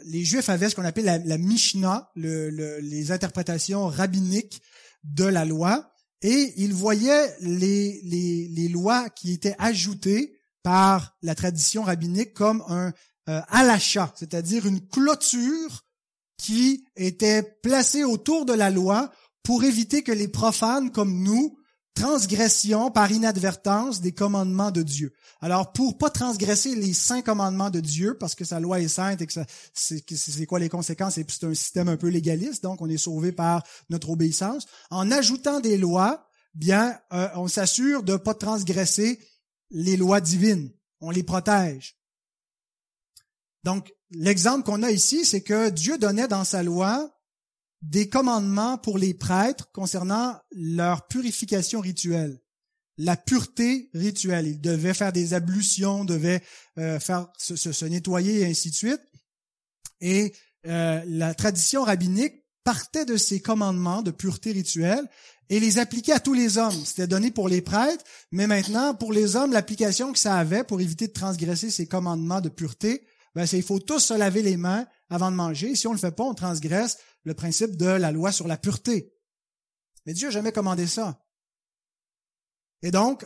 [0.06, 4.64] Les Juifs avaient ce qu'on appelle la, Mishnah, les interprétations rabbiniques
[5.04, 5.88] de la loi,
[6.22, 12.64] et ils voyaient les, les, les, lois qui étaient ajoutées par la tradition rabbinique comme
[12.68, 12.92] un
[13.30, 15.86] euh, alacha, c'est-à-dire une clôture
[16.38, 19.12] qui était placée autour de la loi
[19.44, 21.59] pour éviter que les profanes comme nous
[22.00, 25.14] transgressions par inadvertance des commandements de Dieu.
[25.42, 29.22] Alors, pour pas transgresser les cinq commandements de Dieu, parce que sa loi est sainte
[29.22, 29.34] et que
[29.74, 33.64] c'est quoi les conséquences, c'est un système un peu légaliste, donc on est sauvé par
[33.90, 34.66] notre obéissance.
[34.90, 39.20] En ajoutant des lois, bien, euh, on s'assure de pas transgresser
[39.70, 40.72] les lois divines.
[41.02, 41.98] On les protège.
[43.64, 47.14] Donc, l'exemple qu'on a ici, c'est que Dieu donnait dans sa loi
[47.82, 52.39] des commandements pour les prêtres concernant leur purification rituelle,
[52.98, 54.48] la pureté rituelle.
[54.48, 56.42] Ils devaient faire des ablutions, devaient
[56.78, 57.00] euh,
[57.38, 59.02] se, nettoyer et ainsi de suite.
[60.02, 60.34] Et
[60.68, 65.08] euh, la tradition rabbinique partait de ces commandements de pureté rituelle
[65.50, 66.76] et les appliquait à tous les hommes.
[66.86, 70.82] C'était donné pour les prêtres, mais maintenant, pour les hommes, l'application que ça avait pour
[70.82, 73.04] éviter de transgresser ces commandements de pureté,
[73.36, 75.76] ben, c'est il faut tous se laver les mains avant de manger.
[75.76, 79.14] Si on le fait pas, on transgresse le principe de la loi sur la pureté.
[80.06, 81.24] Mais Dieu n'a jamais commandé ça.
[82.82, 83.26] Et donc,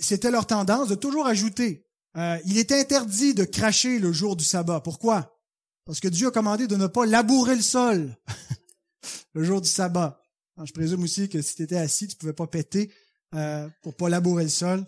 [0.00, 1.86] c'était leur tendance de toujours ajouter.
[2.16, 4.80] Euh, il était interdit de cracher le jour du sabbat.
[4.80, 5.38] Pourquoi?
[5.84, 8.16] Parce que Dieu a commandé de ne pas labourer le sol
[9.34, 10.20] le jour du sabbat.
[10.64, 12.92] je présume aussi que si tu étais assis, tu pouvais pas péter
[13.34, 14.84] euh, pour pas labourer le sol.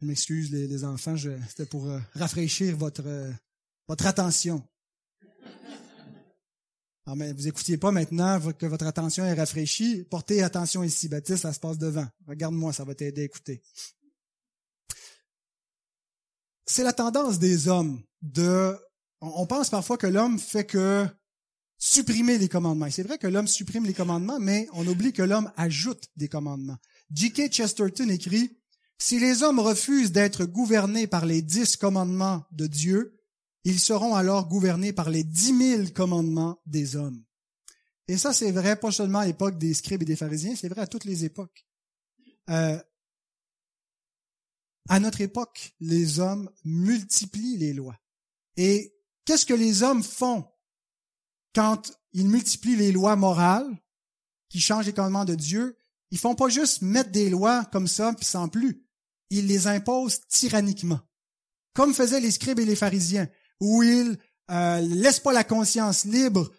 [0.00, 3.32] Je m'excuse les, enfants, c'était pour euh, rafraîchir votre, euh,
[3.88, 4.62] votre attention.
[7.04, 10.04] Ah, mais vous écoutiez pas maintenant que votre attention est rafraîchie.
[10.04, 12.06] Portez attention ici, Baptiste, ça se passe devant.
[12.26, 13.62] Regarde-moi, ça va t'aider à écouter.
[16.66, 18.76] C'est la tendance des hommes de...
[19.20, 21.06] On pense parfois que l'homme fait que
[21.78, 22.90] supprimer les commandements.
[22.90, 26.76] C'est vrai que l'homme supprime les commandements, mais on oublie que l'homme ajoute des commandements.
[27.10, 27.50] J.K.
[27.50, 28.57] Chesterton écrit
[28.98, 33.20] si les hommes refusent d'être gouvernés par les dix commandements de Dieu,
[33.64, 37.22] ils seront alors gouvernés par les dix mille commandements des hommes.
[38.08, 40.80] Et ça, c'est vrai pas seulement à l'époque des scribes et des pharisiens, c'est vrai
[40.80, 41.66] à toutes les époques.
[42.50, 42.78] Euh,
[44.88, 47.98] à notre époque, les hommes multiplient les lois.
[48.56, 50.48] Et qu'est-ce que les hommes font
[51.54, 53.70] quand ils multiplient les lois morales,
[54.48, 55.78] qui changent les commandements de Dieu?
[56.10, 58.87] Ils font pas juste mettre des lois comme ça, puis sans plus
[59.30, 61.00] il les impose tyranniquement,
[61.74, 63.28] comme faisaient les scribes et les pharisiens,
[63.60, 64.18] où ils
[64.50, 66.50] euh, laissent pas la conscience libre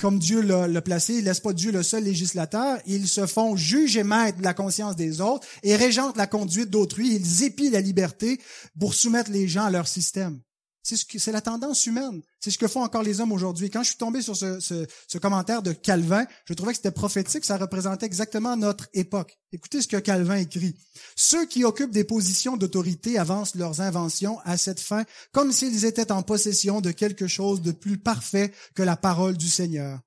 [0.00, 3.98] comme Dieu l'a placé, ils laissent pas Dieu le seul législateur, ils se font juge
[3.98, 7.82] et maître de la conscience des autres et régentent la conduite d'autrui, ils épient la
[7.82, 8.40] liberté
[8.78, 10.40] pour soumettre les gens à leur système.
[10.82, 12.22] C'est ce c'est la tendance humaine.
[12.40, 13.70] C'est ce que font encore les hommes aujourd'hui.
[13.70, 16.90] Quand je suis tombé sur ce, ce, ce, commentaire de Calvin, je trouvais que c'était
[16.90, 19.38] prophétique, ça représentait exactement notre époque.
[19.52, 20.74] Écoutez ce que Calvin écrit.
[21.16, 26.12] Ceux qui occupent des positions d'autorité avancent leurs inventions à cette fin, comme s'ils étaient
[26.12, 30.00] en possession de quelque chose de plus parfait que la parole du Seigneur.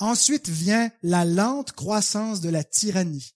[0.00, 3.34] Ensuite vient la lente croissance de la tyrannie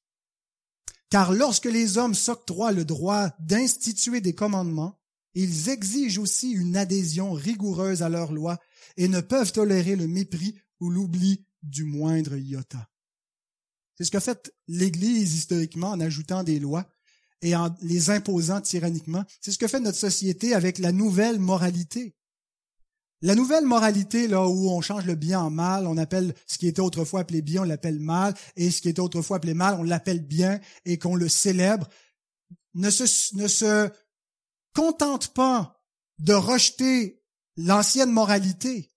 [1.10, 4.98] Car lorsque les hommes s'octroient le droit d'instituer des commandements,
[5.34, 8.58] ils exigent aussi une adhésion rigoureuse à leurs lois
[8.96, 12.88] et ne peuvent tolérer le mépris ou l'oubli du moindre iota.
[13.96, 16.88] C'est ce qu'a fait l'Église historiquement en ajoutant des lois
[17.42, 19.24] et en les imposant tyranniquement.
[19.40, 22.14] C'est ce que fait notre société avec la nouvelle moralité.
[23.22, 26.66] La nouvelle moralité, là où on change le bien en mal, on appelle ce qui
[26.66, 29.82] était autrefois appelé bien, on l'appelle mal, et ce qui était autrefois appelé mal, on
[29.82, 31.88] l'appelle bien, et qu'on le célèbre,
[32.74, 33.88] ne se, ne se
[34.74, 35.80] contente pas
[36.18, 37.22] de rejeter
[37.56, 38.92] l'ancienne moralité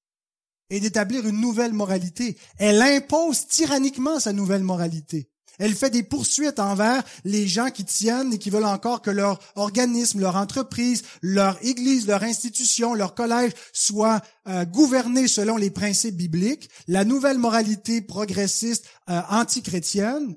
[0.70, 2.38] et d'établir une nouvelle moralité.
[2.58, 5.30] Elle impose tyranniquement sa nouvelle moralité.
[5.60, 9.40] Elle fait des poursuites envers les gens qui tiennent et qui veulent encore que leur
[9.56, 16.16] organisme, leur entreprise, leur église, leur institution, leur collège soient euh, gouvernés selon les principes
[16.16, 16.70] bibliques.
[16.88, 20.36] La nouvelle moralité progressiste euh, antichrétienne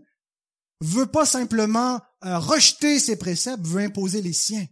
[0.81, 4.67] veut pas simplement euh, rejeter ses préceptes, veut imposer les siens.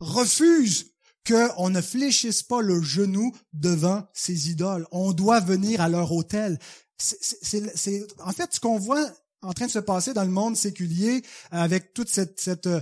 [0.00, 0.92] Refuse
[1.26, 4.86] qu'on ne fléchisse pas le genou devant ces idoles.
[4.92, 6.58] On doit venir à leur hôtel.
[6.98, 9.10] C'est, en fait, ce qu'on voit
[9.42, 12.80] en train de se passer dans le monde séculier avec toute cette, cette, euh,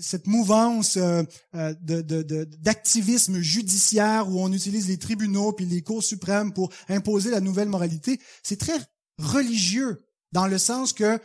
[0.00, 1.22] cette mouvance euh,
[1.54, 7.30] euh, de, d'activisme judiciaire où on utilise les tribunaux puis les cours suprêmes pour imposer
[7.30, 8.78] la nouvelle moralité, c'est très
[9.18, 11.20] religieux dans le sens que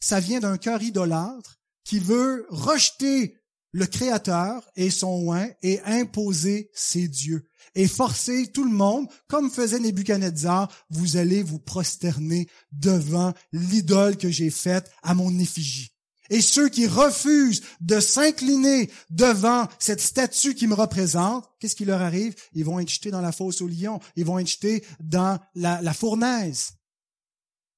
[0.00, 3.36] ça vient d'un cœur idolâtre qui veut rejeter
[3.74, 9.50] le Créateur et son oin et imposer ses dieux et forcer tout le monde, comme
[9.50, 15.90] faisait Nebuchadnezzar, vous allez vous prosterner devant l'idole que j'ai faite à mon effigie.
[16.30, 22.00] Et ceux qui refusent de s'incliner devant cette statue qui me représente, qu'est-ce qui leur
[22.00, 22.36] arrive?
[22.52, 25.92] Ils vont être jetés dans la fosse au lion, ils vont être jetés dans la
[25.92, 26.74] fournaise.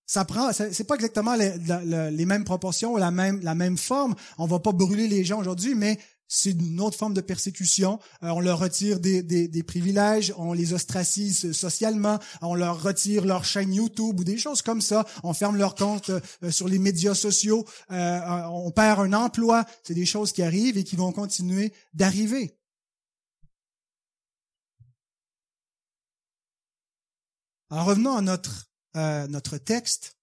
[0.07, 4.14] Ça prend, c'est pas exactement les, mêmes proportions la même, la même forme.
[4.38, 7.99] On va pas brûler les gens aujourd'hui, mais c'est une autre forme de persécution.
[8.23, 13.25] Euh, on leur retire des, des, des, privilèges, on les ostracise socialement, on leur retire
[13.25, 15.07] leur chaîne YouTube ou des choses comme ça.
[15.23, 19.64] On ferme leur compte euh, sur les médias sociaux, euh, on perd un emploi.
[19.83, 22.57] C'est des choses qui arrivent et qui vont continuer d'arriver.
[27.71, 30.16] En revenant à notre, notre texte,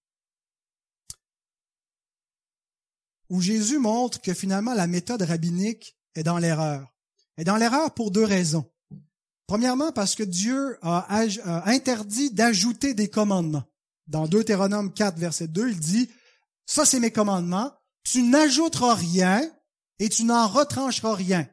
[3.30, 6.92] où Jésus montre que finalement la méthode rabbinique est dans l'erreur.
[7.36, 8.70] Est dans l'erreur pour deux raisons.
[9.46, 11.06] Premièrement, parce que Dieu a,
[11.66, 13.64] interdit d'ajouter des commandements.
[14.06, 16.10] Dans Deutéronome 4, verset 2, il dit,
[16.66, 17.72] ça c'est mes commandements,
[18.04, 19.50] tu n'ajouteras rien
[19.98, 21.48] et tu n'en retrancheras rien.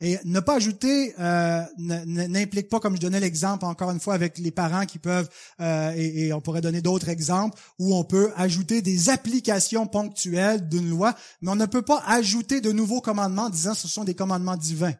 [0.00, 4.36] Et ne pas ajouter euh, n'implique pas, comme je donnais l'exemple encore une fois avec
[4.36, 5.28] les parents qui peuvent,
[5.60, 10.90] euh, et, on pourrait donner d'autres exemples, où on peut ajouter des applications ponctuelles d'une
[10.90, 14.14] loi, mais on ne peut pas ajouter de nouveaux commandements en disant ce sont des
[14.14, 14.94] commandements divins.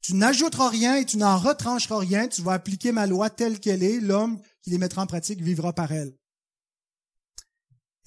[0.00, 3.82] Tu n'ajouteras rien et tu n'en retrancheras rien, tu vas appliquer ma loi telle qu'elle
[3.82, 6.16] est, l'homme qui les mettra en pratique vivra par elle.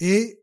[0.00, 0.42] Et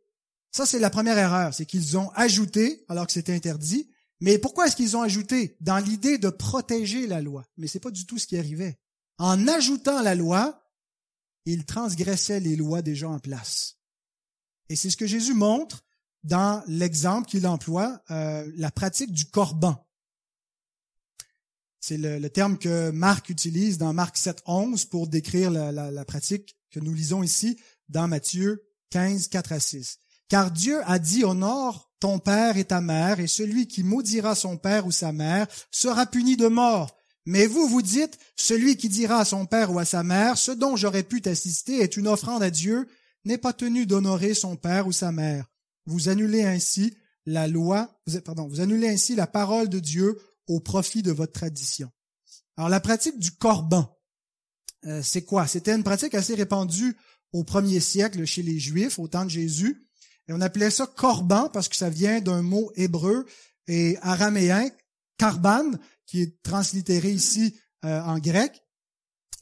[0.51, 3.89] ça, c'est la première erreur, c'est qu'ils ont ajouté alors que c'était interdit,
[4.21, 7.45] mais pourquoi est-ce qu'ils ont ajouté Dans l'idée de protéger la loi?
[7.57, 8.77] Mais c'est pas du tout ce qui arrivait.
[9.17, 10.61] En ajoutant la loi,
[11.45, 13.77] ils transgressaient les lois déjà en place.
[14.67, 15.83] Et c'est ce que Jésus montre
[16.23, 19.85] dans l'exemple qu'il emploie, euh, la pratique du corban.
[21.79, 26.57] C'est le, terme que Marc utilise dans Marc 7, 11 pour décrire la, la pratique
[26.71, 29.99] que nous lisons ici dans Matthieu 15, 4 à 6.
[30.29, 34.33] Car Dieu a dit au nord ton père et ta mère, et celui qui maudira
[34.33, 36.95] son père ou sa mère sera puni de mort.
[37.25, 40.51] Mais vous, vous dites, celui qui dira à son père ou à sa mère, ce
[40.51, 42.87] dont j'aurais pu t'assister est une offrande à Dieu,
[43.25, 45.45] n'est pas tenu d'honorer son père ou sa mère.
[45.85, 51.03] Vous annulez ainsi la loi, pardon, vous annulez ainsi la parole de Dieu au profit
[51.03, 51.91] de votre tradition.
[52.55, 53.95] Alors la pratique du corban,
[54.85, 55.47] euh, c'est quoi?
[55.47, 56.95] C'était une pratique assez répandue
[57.33, 59.88] au premier siècle chez les Juifs, au temps de Jésus.
[60.29, 63.25] Et on appelait ça corban parce que ça vient d'un mot hébreu
[63.67, 64.69] et araméen,
[65.17, 65.71] karban,
[66.05, 68.63] qui est translittéré ici euh, en grec,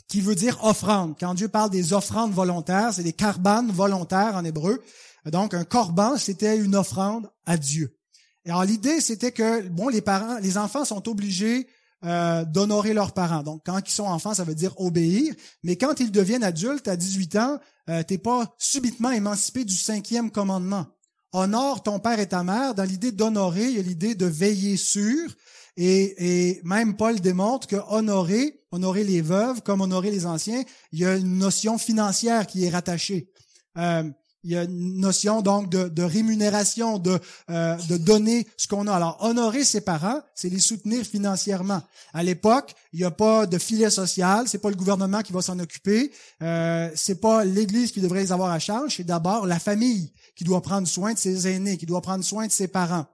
[0.08, 1.16] qui veut dire offrande.
[1.20, 4.82] Quand Dieu parle des offrandes volontaires, c'est des karban volontaires en hébreu.
[5.26, 7.98] Donc un corban, c'était une offrande à Dieu.
[8.46, 11.68] Et alors l'idée, c'était que bon, les parents, les enfants sont obligés
[12.06, 13.42] euh, d'honorer leurs parents.
[13.42, 15.34] Donc, quand ils sont enfants, ça veut dire obéir.
[15.64, 17.60] Mais quand ils deviennent adultes, à 18 ans,
[17.90, 20.88] euh, t'es pas subitement émancipé du cinquième commandement.
[21.34, 22.74] Honore ton père et ta mère.
[22.74, 25.30] Dans l'idée d'honorer, il y a l'idée de veiller sur.
[25.76, 31.00] Et, et, même Paul démontre que honorer, honorer les veuves comme honorer les anciens, il
[31.00, 33.30] y a une notion financière qui est rattachée.
[33.78, 34.10] Euh,
[34.48, 37.20] il y a une notion donc de, rémunération, de,
[37.50, 38.94] euh, donner ce qu'on a.
[38.94, 41.82] Alors, honorer ses parents, c'est les soutenir financièrement.
[42.14, 45.42] À l'époque, il n'y a pas de filet social, c'est pas le gouvernement qui va
[45.42, 49.60] s'en occuper, euh, c'est pas l'Église qui devrait les avoir à charge, c'est d'abord la
[49.60, 53.06] famille qui doit prendre soin de ses aînés, qui doit prendre soin de ses parents.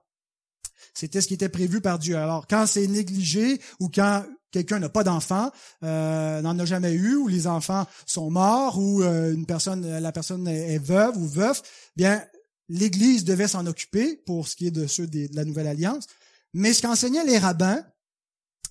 [0.94, 2.18] C'était ce qui était prévu par Dieu.
[2.18, 5.52] Alors, quand c'est négligé ou quand quelqu'un n'a pas d'enfant,
[5.84, 10.12] euh, n'en a jamais eu, ou les enfants sont morts, ou euh, une personne, la
[10.12, 11.62] personne est, veuve ou veuf,
[11.96, 12.24] bien,
[12.70, 16.06] l'Église devait s'en occuper pour ce qui est de ceux de la Nouvelle Alliance.
[16.54, 17.84] Mais ce qu'enseignaient les rabbins,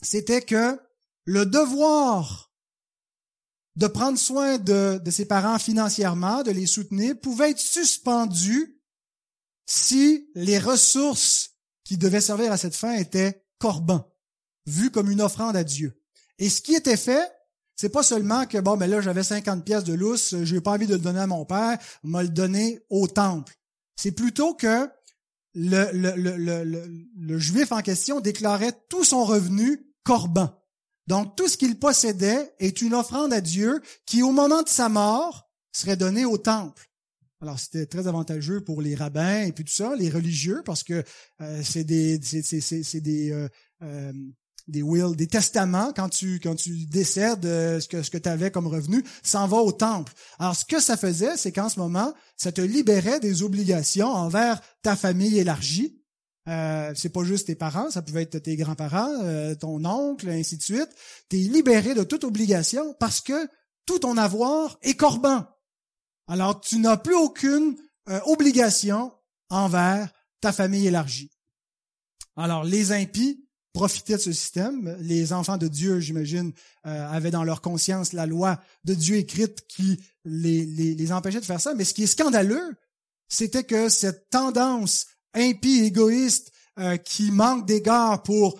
[0.00, 0.80] c'était que
[1.24, 2.52] le devoir
[3.74, 8.78] de prendre soin de, de ses parents financièrement, de les soutenir, pouvait être suspendu
[9.66, 11.51] si les ressources
[11.84, 14.12] qui devaient servir à cette fin étaient corbans
[14.66, 16.00] vu comme une offrande à Dieu.
[16.38, 17.30] Et ce qui était fait,
[17.76, 20.86] c'est pas seulement que bon, ben là j'avais 50 pièces de lousse, j'ai pas envie
[20.86, 23.54] de le donner à mon père, m'a le donné au temple.
[23.96, 24.88] C'est plutôt que
[25.54, 30.50] le, le, juif en question déclarait tout son revenu corban.
[31.08, 34.88] Donc tout ce qu'il possédait est une offrande à Dieu qui, au moment de sa
[34.88, 36.90] mort, serait donnée au temple.
[37.42, 41.02] Alors c'était très avantageux pour les rabbins et puis tout ça, les religieux, parce que
[41.40, 43.48] euh, c'est des, c'est, des euh,
[43.82, 44.12] euh,
[44.68, 48.52] des wills, des testaments, quand tu, quand tu décèdes, ce que, ce que tu avais
[48.52, 50.12] comme revenu, s'en va au temple.
[50.38, 54.60] Alors, ce que ça faisait, c'est qu'en ce moment, ça te libérait des obligations envers
[54.82, 56.00] ta famille élargie.
[56.48, 60.62] Euh, c'est pas juste tes parents, ça pouvait être tes grands-parents, ton oncle, ainsi de
[60.62, 60.90] suite.
[61.28, 63.48] Tu es libéré de toute obligation parce que
[63.84, 65.44] tout ton avoir est corban.
[66.28, 67.76] Alors, tu n'as plus aucune
[68.08, 69.12] euh, obligation
[69.50, 71.30] envers ta famille élargie.
[72.36, 74.96] Alors, les impies profitaient de ce système.
[75.00, 76.52] Les enfants de Dieu, j'imagine,
[76.86, 81.60] euh, avaient dans leur conscience la loi de Dieu écrite qui les, empêchait de faire
[81.60, 81.74] ça.
[81.74, 82.76] Mais ce qui est scandaleux,
[83.28, 88.58] c'était que cette tendance impie, égoïste, euh, qui manque d'égard pour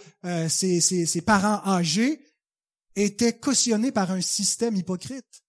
[0.49, 2.21] ses parents âgés,
[2.97, 5.43] était cautionnée par un système hypocrite,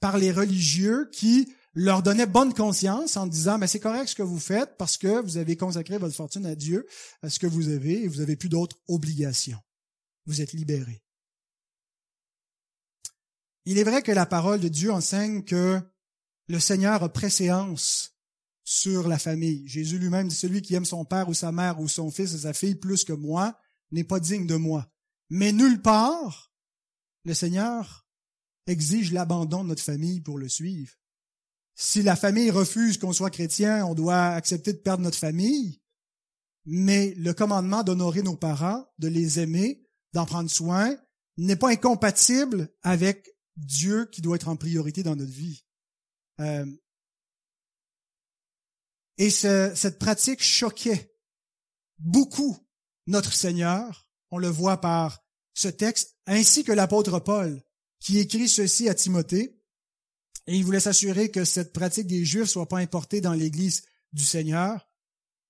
[0.00, 4.22] par les religieux qui leur donnait bonne conscience en disant, mais c'est correct ce que
[4.22, 6.86] vous faites parce que vous avez consacré votre fortune à Dieu,
[7.22, 9.60] à ce que vous avez, et vous n'avez plus d'autres obligations.
[10.24, 11.02] Vous êtes libérés.
[13.66, 15.80] Il est vrai que la parole de Dieu enseigne que
[16.48, 18.16] le Seigneur a préséance
[18.64, 19.68] sur la famille.
[19.68, 22.38] Jésus lui-même dit, celui qui aime son père ou sa mère ou son fils ou
[22.38, 23.58] sa fille plus que moi
[23.90, 24.90] n'est pas digne de moi.
[25.28, 26.52] Mais nulle part,
[27.24, 28.05] le Seigneur
[28.66, 30.92] exige l'abandon de notre famille pour le suivre.
[31.74, 35.80] Si la famille refuse qu'on soit chrétien, on doit accepter de perdre notre famille.
[36.64, 40.96] Mais le commandement d'honorer nos parents, de les aimer, d'en prendre soin,
[41.36, 45.64] n'est pas incompatible avec Dieu qui doit être en priorité dans notre vie.
[46.40, 46.66] Euh,
[49.18, 51.14] et cette pratique choquait
[51.98, 52.56] beaucoup
[53.06, 54.08] notre Seigneur.
[54.30, 55.22] On le voit par
[55.54, 57.62] ce texte, ainsi que l'apôtre Paul,
[58.00, 59.58] qui écrit ceci à Timothée.
[60.46, 63.82] Et il voulait s'assurer que cette pratique des Juifs soit pas importée dans l'Église
[64.12, 64.86] du Seigneur.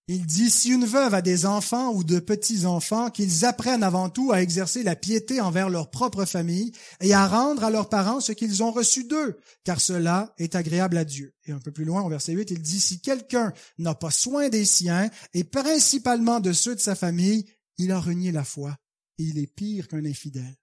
[0.09, 4.31] Il dit, si une veuve a des enfants ou de petits-enfants, qu'ils apprennent avant tout
[4.31, 6.71] à exercer la piété envers leur propre famille
[7.01, 10.97] et à rendre à leurs parents ce qu'ils ont reçu d'eux, car cela est agréable
[10.97, 11.35] à Dieu.
[11.45, 14.49] Et un peu plus loin, au verset 8, il dit, si quelqu'un n'a pas soin
[14.49, 17.45] des siens, et principalement de ceux de sa famille,
[17.77, 18.77] il a renié la foi,
[19.19, 20.55] et il est pire qu'un infidèle.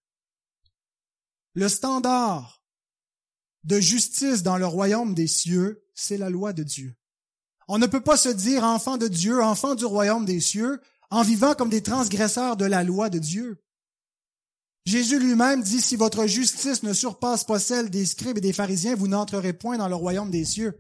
[1.56, 2.64] Le standard
[3.64, 6.96] de justice dans le royaume des cieux, c'est la loi de Dieu.
[7.68, 11.22] On ne peut pas se dire enfant de Dieu, enfant du royaume des cieux, en
[11.22, 13.64] vivant comme des transgresseurs de la loi de Dieu.
[14.86, 18.96] Jésus lui-même dit, si votre justice ne surpasse pas celle des scribes et des pharisiens,
[18.96, 20.78] vous n'entrerez point dans le royaume des cieux.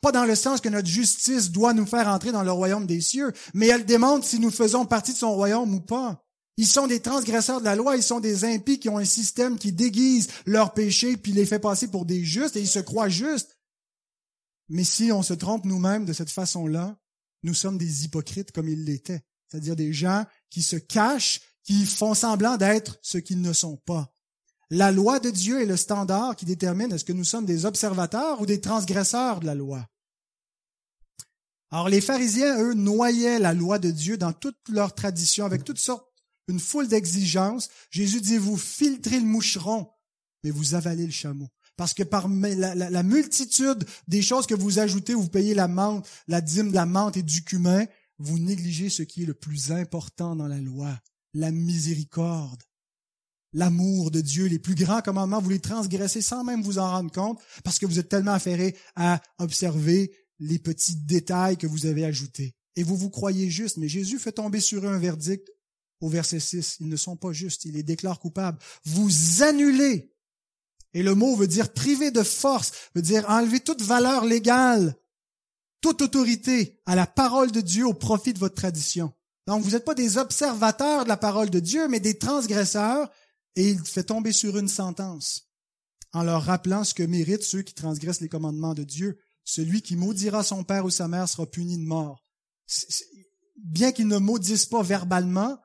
[0.00, 3.00] Pas dans le sens que notre justice doit nous faire entrer dans le royaume des
[3.00, 6.24] cieux, mais elle démontre si nous faisons partie de son royaume ou pas.
[6.58, 9.58] Ils sont des transgresseurs de la loi, ils sont des impies qui ont un système
[9.58, 13.08] qui déguise leurs péchés puis les fait passer pour des justes et ils se croient
[13.08, 13.56] justes.
[14.68, 16.98] Mais si on se trompe nous-mêmes de cette façon-là,
[17.44, 22.14] nous sommes des hypocrites comme ils l'étaient, c'est-à-dire des gens qui se cachent, qui font
[22.14, 24.12] semblant d'être ce qu'ils ne sont pas.
[24.68, 28.40] La loi de Dieu est le standard qui détermine est-ce que nous sommes des observateurs
[28.40, 29.86] ou des transgresseurs de la loi.
[31.70, 35.78] Alors les pharisiens, eux, noyaient la loi de Dieu dans toutes leurs traditions, avec toutes
[35.78, 36.07] sortes
[36.48, 37.68] une foule d'exigences.
[37.90, 39.88] Jésus dit, vous filtrez le moucheron,
[40.42, 41.48] mais vous avalez le chameau.
[41.76, 46.40] Parce que par la, multitude des choses que vous ajoutez, vous payez la menthe, la
[46.40, 47.86] dîme de la menthe et du cumin,
[48.18, 50.98] vous négligez ce qui est le plus important dans la loi,
[51.34, 52.64] la miséricorde,
[53.52, 57.12] l'amour de Dieu, les plus grands commandements, vous les transgressez sans même vous en rendre
[57.12, 62.04] compte, parce que vous êtes tellement affairés à observer les petits détails que vous avez
[62.04, 62.56] ajoutés.
[62.74, 65.48] Et vous vous croyez juste, mais Jésus fait tomber sur eux un verdict
[66.00, 66.78] au verset 6.
[66.80, 68.58] Ils ne sont pas justes, il les déclare coupables.
[68.84, 70.12] Vous annulez.
[70.94, 74.96] Et le mot veut dire priver de force, veut dire enlever toute valeur légale,
[75.80, 79.12] toute autorité à la parole de Dieu au profit de votre tradition.
[79.46, 83.10] Donc vous n'êtes pas des observateurs de la parole de Dieu, mais des transgresseurs,
[83.56, 85.48] et il fait tomber sur une sentence
[86.12, 89.18] en leur rappelant ce que méritent ceux qui transgressent les commandements de Dieu.
[89.44, 92.24] Celui qui maudira son père ou sa mère sera puni de mort.
[93.56, 95.58] Bien qu'ils ne maudissent pas verbalement,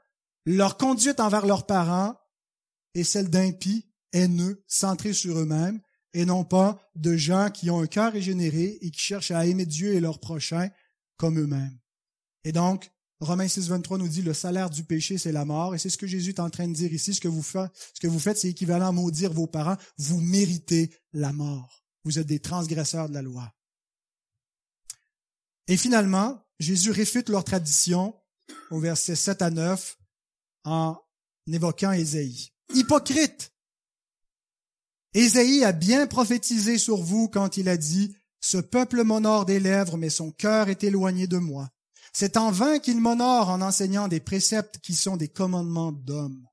[0.45, 2.15] leur conduite envers leurs parents
[2.93, 5.81] est celle d'impies, haineux, centrés sur eux-mêmes,
[6.13, 9.65] et non pas de gens qui ont un cœur régénéré et qui cherchent à aimer
[9.65, 10.69] Dieu et leurs prochains
[11.17, 11.79] comme eux-mêmes.
[12.43, 15.73] Et donc, Romains 6, 23 nous dit le salaire du péché, c'est la mort.
[15.73, 17.13] Et c'est ce que Jésus est en train de dire ici.
[17.13, 19.77] Ce que vous faites, ce que vous faites, c'est équivalent à maudire vos parents.
[19.97, 21.85] Vous méritez la mort.
[22.03, 23.53] Vous êtes des transgresseurs de la loi.
[25.67, 28.13] Et finalement, Jésus réfute leur tradition
[28.71, 29.97] au verset 7 à 9
[30.63, 30.97] en
[31.47, 32.51] évoquant Ésaïe.
[32.73, 33.53] Hypocrite!
[35.13, 39.97] Ésaïe a bien prophétisé sur vous quand il a dit, Ce peuple m'honore des lèvres,
[39.97, 41.69] mais son cœur est éloigné de moi.
[42.13, 46.47] C'est en vain qu'il m'honore en enseignant des préceptes qui sont des commandements d'hommes.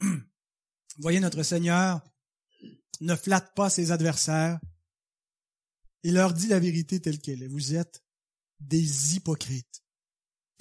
[0.98, 2.02] Voyez, notre Seigneur
[3.00, 4.60] ne flatte pas ses adversaires.
[6.02, 7.48] Il leur dit la vérité telle qu'elle est.
[7.48, 8.01] Vous êtes
[8.62, 9.82] des hypocrites.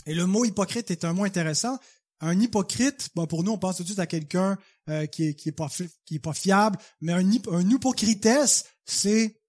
[0.05, 1.79] Et le mot hypocrite est un mot intéressant.
[2.19, 4.57] Un hypocrite, bon, pour nous, on pense tout de suite à quelqu'un
[4.89, 5.69] euh, qui, est, qui, est pas,
[6.05, 9.41] qui est pas fiable, mais un, un hypocritesse, c'est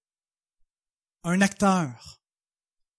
[1.24, 2.22] un acteur.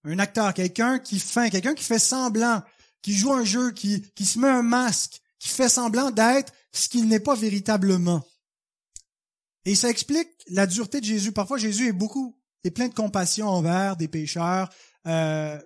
[0.04, 2.62] Un acteur, quelqu'un qui fait, quelqu'un qui fait semblant,
[3.02, 6.88] qui joue un jeu, qui, qui se met un masque, qui fait semblant d'être ce
[6.88, 8.22] qu'il n'est pas véritablement.
[9.64, 11.32] Et ça explique la dureté de Jésus.
[11.32, 14.70] Parfois, Jésus est beaucoup, est plein de compassion envers des pécheurs,
[15.06, 15.60] euh,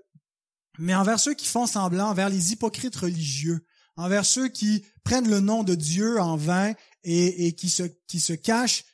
[0.78, 3.66] mais envers ceux qui font semblant, envers les hypocrites religieux,
[3.96, 6.72] envers ceux qui prennent le nom de Dieu en vain
[7.02, 8.84] et, qui, se, cachent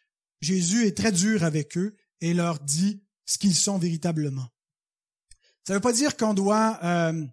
[0.41, 4.49] Jésus est très dur avec eux et leur dit ce qu'ils sont véritablement.
[5.67, 6.79] Ça ne veut pas dire qu'on doit...
[6.83, 7.27] Euh,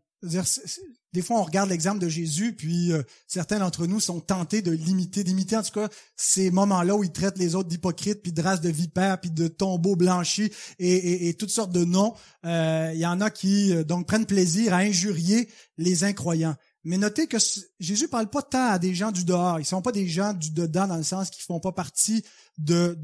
[1.14, 4.72] des fois, on regarde l'exemple de Jésus, puis euh, certains d'entre nous sont tentés de
[4.72, 8.42] l'imiter, d'imiter en tout cas ces moments-là où il traite les autres d'hypocrites, puis de
[8.42, 12.14] races de vipères, puis de tombeaux blanchis et, toutes sortes de noms.
[12.46, 16.56] Euh, il y en a qui euh, donc prennent plaisir à injurier les incroyants.
[16.86, 17.38] Mais notez que
[17.80, 19.60] Jésus parle pas tant à des gens du dehors.
[19.60, 22.24] Ils sont pas des gens du dedans dans le sens qu'ils font pas partie
[22.58, 22.98] de,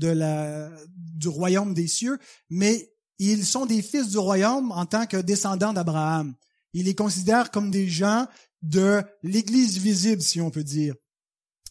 [0.95, 2.17] du royaume des cieux,
[2.49, 2.89] mais
[3.19, 6.33] ils sont des fils du royaume en tant que descendants d'Abraham.
[6.73, 8.27] Il les considère comme des gens
[8.61, 10.95] de l'Église visible, si on peut dire.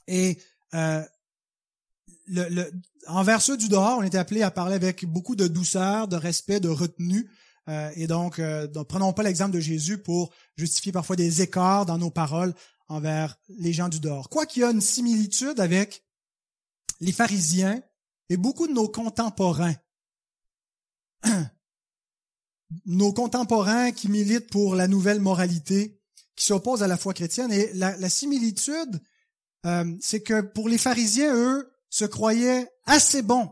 [0.06, 0.38] Et
[0.74, 1.02] euh,
[3.06, 6.60] envers ceux du dehors, on est appelé à parler avec beaucoup de douceur, de respect,
[6.60, 7.30] de retenue.
[7.68, 11.98] Euh, et donc, euh, prenons pas l'exemple de Jésus pour justifier parfois des écarts dans
[11.98, 12.54] nos paroles
[12.88, 14.28] envers les gens du dehors.
[14.28, 16.04] Quoi qu'il y a une similitude avec
[17.00, 17.82] les pharisiens
[18.28, 19.74] et beaucoup de nos contemporains.
[22.84, 26.00] nos contemporains qui militent pour la nouvelle moralité,
[26.34, 27.52] qui s'opposent à la foi chrétienne.
[27.52, 29.00] Et la, similitude,
[29.64, 33.50] euh, c'est que pour les pharisiens, eux, se croyaient assez bons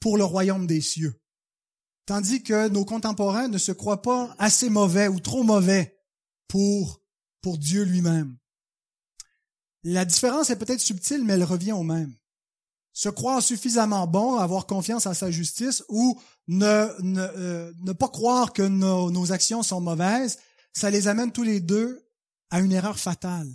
[0.00, 1.20] pour le royaume des cieux.
[2.06, 5.96] Tandis que nos contemporains ne se croient pas assez mauvais ou trop mauvais
[6.48, 7.00] pour,
[7.42, 8.36] pour Dieu lui-même.
[9.84, 12.14] La différence est peut-être subtile, mais elle revient au même.
[12.92, 16.18] Se croire suffisamment bon, avoir confiance en sa justice ou
[16.48, 20.38] ne, euh, pas croire que nos, nos actions sont mauvaises,
[20.72, 22.04] ça les amène tous les deux
[22.50, 23.48] à une erreur fatale.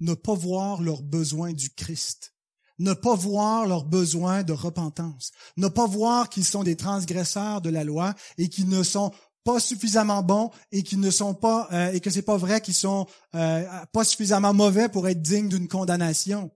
[0.00, 2.32] Ne pas voir leurs besoins du Christ
[2.78, 7.70] ne pas voir leurs besoins de repentance, ne pas voir qu'ils sont des transgresseurs de
[7.70, 9.12] la loi et qu'ils ne sont
[9.44, 12.74] pas suffisamment bons et qu'ils ne sont pas euh, et que c'est pas vrai qu'ils
[12.74, 16.50] sont euh, pas suffisamment mauvais pour être dignes d'une condamnation.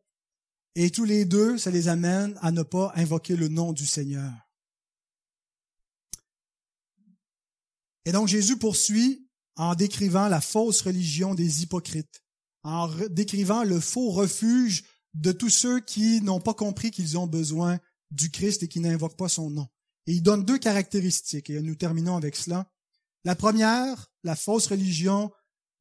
[0.75, 4.33] Et tous les deux, ça les amène à ne pas invoquer le nom du Seigneur.
[8.05, 12.23] Et donc Jésus poursuit en décrivant la fausse religion des hypocrites,
[12.63, 17.79] en décrivant le faux refuge de tous ceux qui n'ont pas compris qu'ils ont besoin
[18.11, 19.69] du Christ et qui n'invoquent pas son nom.
[20.07, 22.71] Et il donne deux caractéristiques, et nous terminons avec cela.
[23.25, 25.31] La première, la fausse religion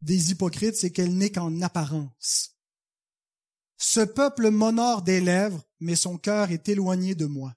[0.01, 2.58] des hypocrites, c'est qu'elle n'est qu'en apparence.
[3.79, 7.53] Ce peuple m'honore des lèvres, mais son cœur est éloigné de moi.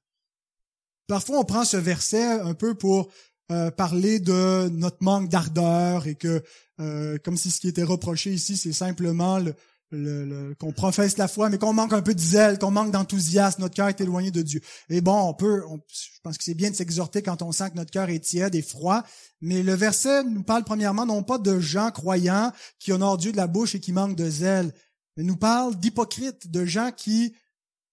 [1.08, 3.10] Parfois, on prend ce verset un peu pour
[3.50, 6.42] euh, parler de notre manque d'ardeur et que,
[6.80, 9.54] euh, comme si ce qui était reproché ici, c'est simplement le,
[9.90, 13.60] le, qu'on professe la foi, mais qu'on manque un peu de zèle, qu'on manque d'enthousiasme,
[13.60, 14.60] notre cœur est éloigné de Dieu.
[14.90, 17.76] Et bon, on peut, je pense que c'est bien de s'exhorter quand on sent que
[17.76, 19.02] notre cœur est tiède et froid,
[19.40, 23.36] mais le verset nous parle premièrement non pas de gens croyants qui honorent Dieu de
[23.36, 24.72] la bouche et qui manquent de zèle,
[25.16, 27.34] mais nous parle d'hypocrites, de gens qui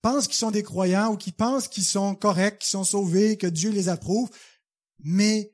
[0.01, 3.47] pensent qu'ils sont des croyants ou qui pensent qu'ils sont corrects, qu'ils sont sauvés, que
[3.47, 4.29] Dieu les approuve,
[4.99, 5.53] mais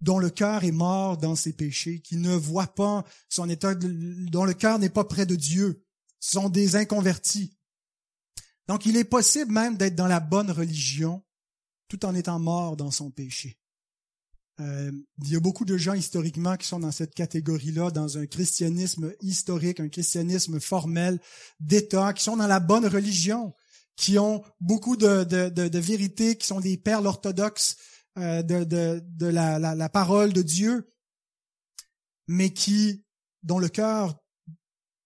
[0.00, 4.44] dont le cœur est mort dans ses péchés, qui ne voit pas son état, dont
[4.44, 5.84] le cœur n'est pas près de Dieu,
[6.20, 7.56] sont des inconvertis.
[8.68, 11.22] Donc il est possible même d'être dans la bonne religion
[11.88, 13.59] tout en étant mort dans son péché.
[14.60, 14.92] Euh,
[15.22, 19.12] il y a beaucoup de gens historiquement qui sont dans cette catégorie-là, dans un christianisme
[19.22, 21.18] historique, un christianisme formel
[21.60, 23.54] d'État, qui sont dans la bonne religion,
[23.96, 27.76] qui ont beaucoup de, de, de, de vérités, qui sont des perles orthodoxes
[28.18, 30.90] euh, de, la, la, la, parole de Dieu,
[32.26, 33.04] mais qui,
[33.42, 34.18] dont le cœur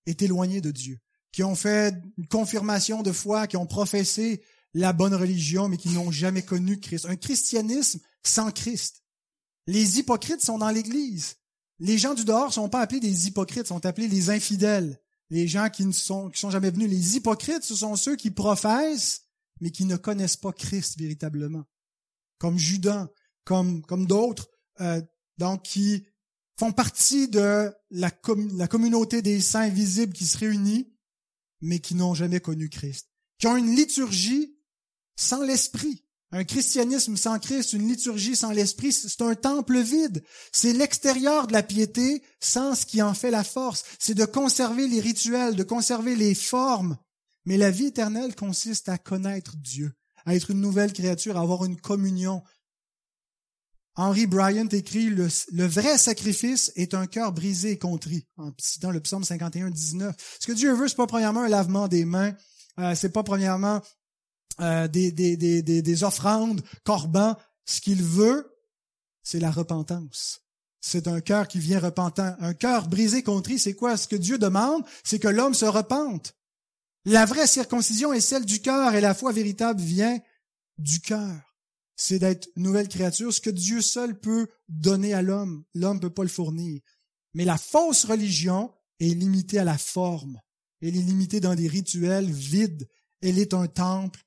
[0.07, 0.99] est éloigné de Dieu,
[1.31, 4.43] qui ont fait une confirmation de foi, qui ont professé
[4.73, 7.07] la bonne religion, mais qui n'ont jamais connu Christ.
[7.07, 9.04] Un christianisme sans Christ.
[9.67, 11.37] Les hypocrites sont dans l'Église.
[11.79, 15.01] Les gens du dehors sont pas appelés des hypocrites, sont appelés les infidèles.
[15.31, 16.89] Les gens qui ne sont, qui sont jamais venus.
[16.89, 19.23] Les hypocrites, ce sont ceux qui professent,
[19.61, 21.65] mais qui ne connaissent pas Christ véritablement.
[22.39, 23.09] Comme Judas,
[23.45, 24.49] comme, comme d'autres,
[24.81, 25.01] euh,
[25.39, 26.07] donc qui
[26.59, 28.11] font partie de la,
[28.53, 30.95] la communauté des saints visibles qui se réunit,
[31.61, 33.09] mais qui n'ont jamais connu Christ.
[33.39, 34.57] Qui ont une liturgie
[35.17, 36.04] sans l'esprit.
[36.35, 40.25] Un christianisme sans Christ, une liturgie sans l'esprit, c'est un temple vide.
[40.51, 43.85] C'est l'extérieur de la piété sans ce qui en fait la force.
[44.01, 46.99] C'est de conserver les rituels, de conserver les formes.
[47.45, 49.93] Mais la vie éternelle consiste à connaître Dieu,
[50.27, 52.43] à être une nouvelle créature, à avoir une communion.
[53.95, 55.29] Henry Bryant écrit le,
[55.69, 60.17] vrai sacrifice est un cœur brisé et contrit, en citant le psaume 51, 19.
[60.41, 62.35] Ce que Dieu veut, c'est pas premièrement un lavement des mains,
[62.81, 63.81] euh, c'est pas premièrement
[64.61, 67.37] euh, des, des, des, des, offrandes, corbans.
[67.65, 68.55] Ce qu'il veut,
[69.23, 70.43] c'est la repentance.
[70.81, 72.37] C'est un cœur qui vient repentant.
[72.41, 73.97] Un cœur brisé, contrit, c'est quoi?
[73.97, 76.35] Ce que Dieu demande, c'est que l'homme se repente.
[77.07, 80.19] La vraie circoncision est celle du cœur et la foi véritable vient
[80.79, 81.55] du cœur.
[81.97, 85.65] C'est d'être nouvelle créature, ce que Dieu seul peut donner à l'homme.
[85.75, 86.81] L'homme ne peut pas le fournir.
[87.35, 90.41] Mais la fausse religion est limitée à la forme.
[90.81, 92.89] Elle est limitée dans des rituels vides.
[93.23, 94.24] Elle est un temple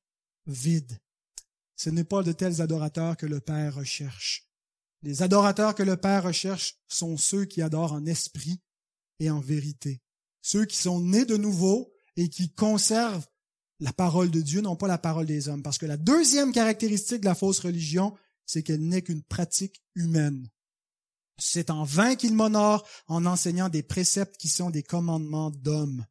[0.48, 1.00] vide.
[1.76, 4.48] Ce n'est pas de tels adorateurs que le Père recherche.
[5.04, 8.62] Les adorateurs que le Père recherche sont ceux qui adorent en esprit
[9.20, 10.02] et en vérité.
[10.42, 13.28] Ceux qui sont nés de nouveau et qui conservent
[13.80, 15.62] la parole de Dieu, non pas la parole des hommes.
[15.62, 20.50] Parce que la deuxième caractéristique de la fausse religion, c'est qu'elle n'est qu'une pratique humaine.
[21.38, 26.06] C'est en vain qu'ils m'honorent en enseignant des préceptes qui sont des commandements d'hommes.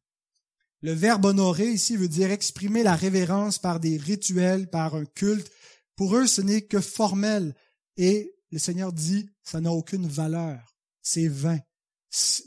[0.81, 5.51] Le verbe honorer ici veut dire exprimer la révérence par des rituels, par un culte.
[5.95, 7.55] Pour eux, ce n'est que formel.
[7.97, 10.77] Et le Seigneur dit, ça n'a aucune valeur.
[11.01, 11.59] C'est vain.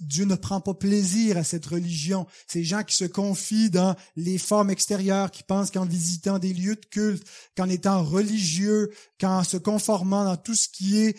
[0.00, 2.26] Dieu ne prend pas plaisir à cette religion.
[2.46, 6.76] Ces gens qui se confient dans les formes extérieures, qui pensent qu'en visitant des lieux
[6.76, 7.26] de culte,
[7.56, 11.18] qu'en étant religieux, qu'en se conformant dans tout ce qui est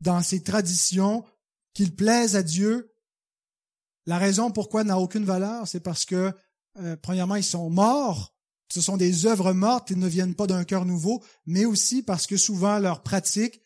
[0.00, 1.24] dans ces traditions,
[1.74, 2.94] qu'ils plaisent à Dieu.
[4.06, 6.32] La raison pourquoi n'a aucune valeur, c'est parce que
[6.78, 8.34] euh, premièrement, ils sont morts.
[8.68, 12.26] Ce sont des œuvres mortes, ils ne viennent pas d'un cœur nouveau, mais aussi parce
[12.26, 13.60] que souvent leurs pratiques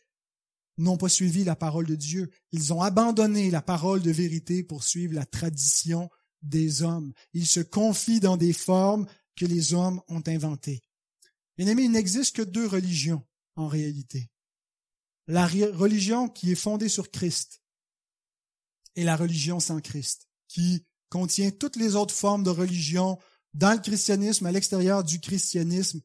[0.79, 2.31] n'ont pas suivi la parole de Dieu.
[2.51, 6.11] Ils ont abandonné la parole de vérité pour suivre la tradition
[6.43, 7.13] des hommes.
[7.35, 10.83] Ils se confient dans des formes que les hommes ont inventées.
[11.57, 14.31] Bien aimé, il n'existe que deux religions en réalité.
[15.29, 17.63] La religion qui est fondée sur Christ
[18.95, 23.19] et la religion sans Christ, qui contient toutes les autres formes de religion
[23.55, 26.01] dans le christianisme, à l'extérieur du christianisme.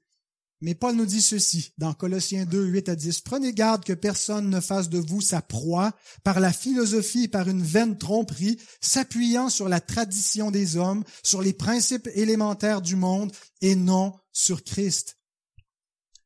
[0.61, 3.21] Mais Paul nous dit ceci dans Colossiens 2, 8 à 10.
[3.21, 5.93] Prenez garde que personne ne fasse de vous sa proie
[6.23, 11.41] par la philosophie et par une vaine tromperie, s'appuyant sur la tradition des hommes, sur
[11.41, 13.31] les principes élémentaires du monde
[13.61, 15.17] et non sur Christ.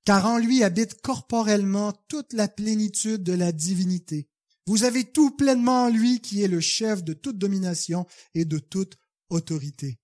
[0.04, 4.28] Car en lui habite corporellement toute la plénitude de la divinité.
[4.68, 8.58] Vous avez tout pleinement en lui qui est le chef de toute domination et de
[8.58, 8.98] toute
[9.30, 10.00] autorité.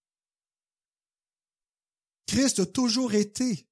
[2.28, 3.68] Christ a toujours été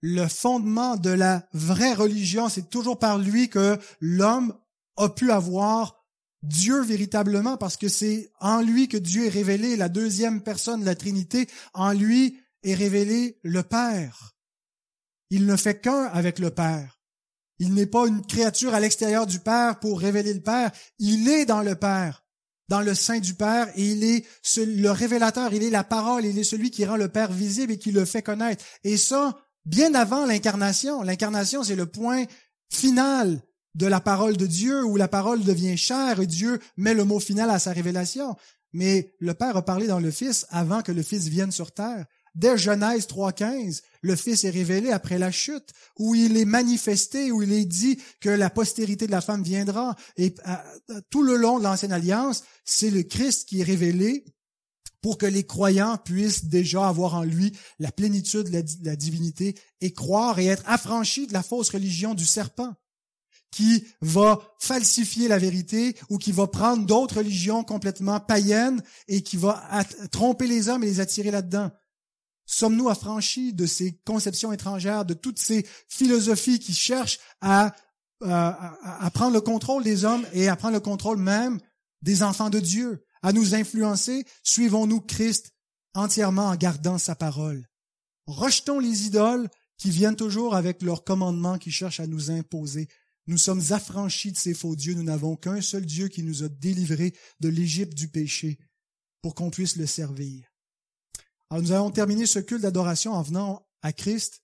[0.00, 2.50] le fondement de la vraie religion.
[2.50, 4.54] C'est toujours par lui que l'homme
[4.96, 6.04] a pu avoir
[6.42, 10.84] Dieu véritablement parce que c'est en lui que Dieu est révélé, la deuxième personne de
[10.84, 14.34] la Trinité, en lui est révélé le Père.
[15.30, 16.93] Il ne fait qu'un avec le Père.
[17.64, 20.70] Il n'est pas une créature à l'extérieur du Père pour révéler le Père.
[20.98, 22.22] Il est dans le Père.
[22.68, 24.24] dans le sein du Père et il est
[24.56, 27.78] le révélateur, il est la parole, il est celui qui rend le Père visible et
[27.78, 28.64] qui le fait connaître.
[28.84, 31.02] Et ça, bien avant l'incarnation.
[31.02, 32.24] L'incarnation, c'est le point
[32.70, 33.42] final
[33.74, 37.20] de la parole de Dieu où la parole devient chair et Dieu met le mot
[37.20, 38.36] final à sa révélation.
[38.72, 42.04] Mais le Père a parlé dans le Fils avant que le Fils vienne sur terre.
[42.34, 47.42] Dès Genèse 3.15, le Fils est révélé après la chute, où il est manifesté, où
[47.42, 49.96] il est dit que la postérité de la femme viendra.
[50.18, 50.34] Et
[51.08, 54.26] tout le long de l'Ancienne Alliance, c'est le Christ qui est révélé
[55.00, 59.94] pour que les croyants puissent déjà avoir en lui la plénitude de la divinité et
[59.94, 62.74] croire et être affranchis de la fausse religion du serpent
[63.50, 69.38] qui va falsifier la vérité ou qui va prendre d'autres religions complètement païennes et qui
[69.38, 69.62] va
[70.10, 71.70] tromper les hommes et les attirer là-dedans.
[72.46, 77.74] Sommes-nous affranchis de ces conceptions étrangères, de toutes ces philosophies qui cherchent à,
[78.22, 81.60] à, prendre le contrôle des hommes et à prendre le contrôle même
[82.02, 84.26] des enfants de Dieu, à nous influencer?
[84.42, 85.52] Suivons-nous Christ
[85.94, 87.66] entièrement en gardant sa parole?
[88.26, 92.88] Rejetons les idoles qui viennent toujours avec leurs commandements qui cherchent à nous imposer.
[93.26, 94.94] Nous sommes affranchis de ces faux dieux.
[94.94, 98.58] Nous n'avons qu'un seul Dieu qui nous a délivrés de l'Égypte du péché
[99.22, 100.53] pour qu'on puisse le servir.
[101.54, 104.42] Alors nous allons terminer ce culte d'adoration en venant à Christ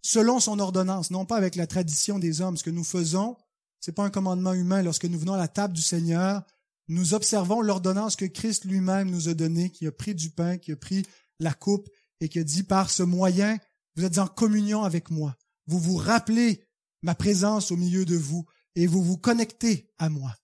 [0.00, 2.56] selon son ordonnance, non pas avec la tradition des hommes.
[2.56, 3.36] Ce que nous faisons,
[3.80, 4.80] c'est pas un commandement humain.
[4.80, 6.44] Lorsque nous venons à la table du Seigneur,
[6.86, 10.70] nous observons l'ordonnance que Christ lui-même nous a donnée, qui a pris du pain, qui
[10.70, 11.04] a pris
[11.40, 11.88] la coupe
[12.20, 13.58] et qui a dit par ce moyen,
[13.96, 15.36] vous êtes en communion avec moi.
[15.66, 16.62] Vous vous rappelez
[17.02, 20.36] ma présence au milieu de vous et vous vous connectez à moi.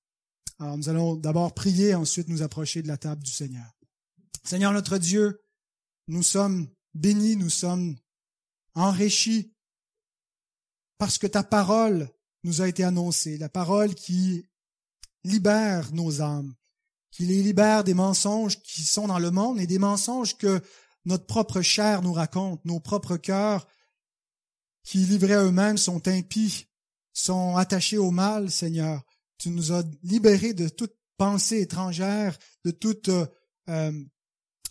[0.59, 3.73] Alors nous allons d'abord prier, ensuite nous approcher de la table du Seigneur.
[4.43, 5.41] Seigneur notre Dieu,
[6.09, 7.97] nous sommes bénis, nous sommes
[8.75, 9.53] enrichis
[10.99, 12.09] parce que ta parole
[12.45, 14.47] nous a été annoncée, la parole qui
[15.25, 16.55] libère nos âmes,
[17.11, 20.63] qui les libère des mensonges qui sont dans le monde et des mensonges que
[21.05, 23.67] notre propre chair nous raconte, nos propres cœurs
[24.85, 26.69] qui livrés à eux-mêmes sont impies,
[27.13, 29.03] sont attachés au mal, Seigneur.
[29.39, 33.27] Tu nous as libérés de toute pensée étrangère, de toute euh,
[33.69, 33.93] euh,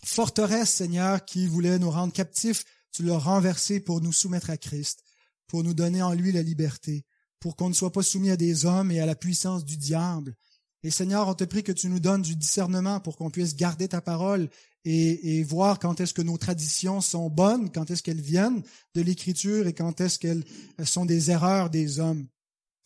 [0.06, 5.02] forteresse, Seigneur, qui voulait nous rendre captifs, tu l'as renversé pour nous soumettre à Christ,
[5.48, 7.04] pour nous donner en lui la liberté,
[7.40, 10.34] pour qu'on ne soit pas soumis à des hommes et à la puissance du diable.
[10.82, 13.88] Et Seigneur, on te prie que tu nous donnes du discernement pour qu'on puisse garder
[13.88, 14.48] ta parole
[14.84, 18.62] et, et voir quand est-ce que nos traditions sont bonnes, quand est-ce qu'elles viennent
[18.94, 20.44] de l'Écriture et quand est-ce qu'elles
[20.84, 22.26] sont des erreurs des hommes.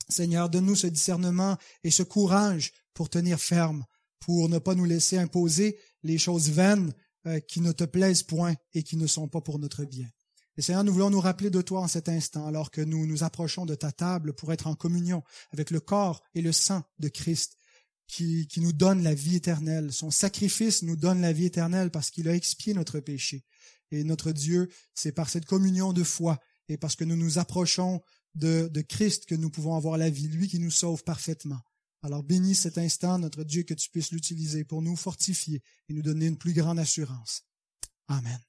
[0.08, 3.84] Seigneur, donne-nous ce discernement et ce courage pour tenir ferme,
[4.18, 6.92] pour ne pas nous laisser imposer les choses vaines
[7.26, 10.08] euh, qui ne te plaisent point et qui ne sont pas pour notre bien.
[10.56, 13.22] Et Seigneur, nous voulons nous rappeler de toi en cet instant, alors que nous nous
[13.22, 17.08] approchons de ta table pour être en communion avec le corps et le sang de
[17.08, 17.56] Christ,
[18.06, 19.92] qui, qui nous donne la vie éternelle.
[19.92, 23.44] Son sacrifice nous donne la vie éternelle parce qu'il a expié notre péché.
[23.90, 28.00] Et notre Dieu, c'est par cette communion de foi et parce que nous nous approchons
[28.34, 31.60] de, de Christ que nous pouvons avoir la vie, lui qui nous sauve parfaitement.
[32.02, 36.02] Alors bénis cet instant, notre Dieu, que tu puisses l'utiliser pour nous fortifier et nous
[36.02, 37.44] donner une plus grande assurance.
[38.08, 38.40] Amen.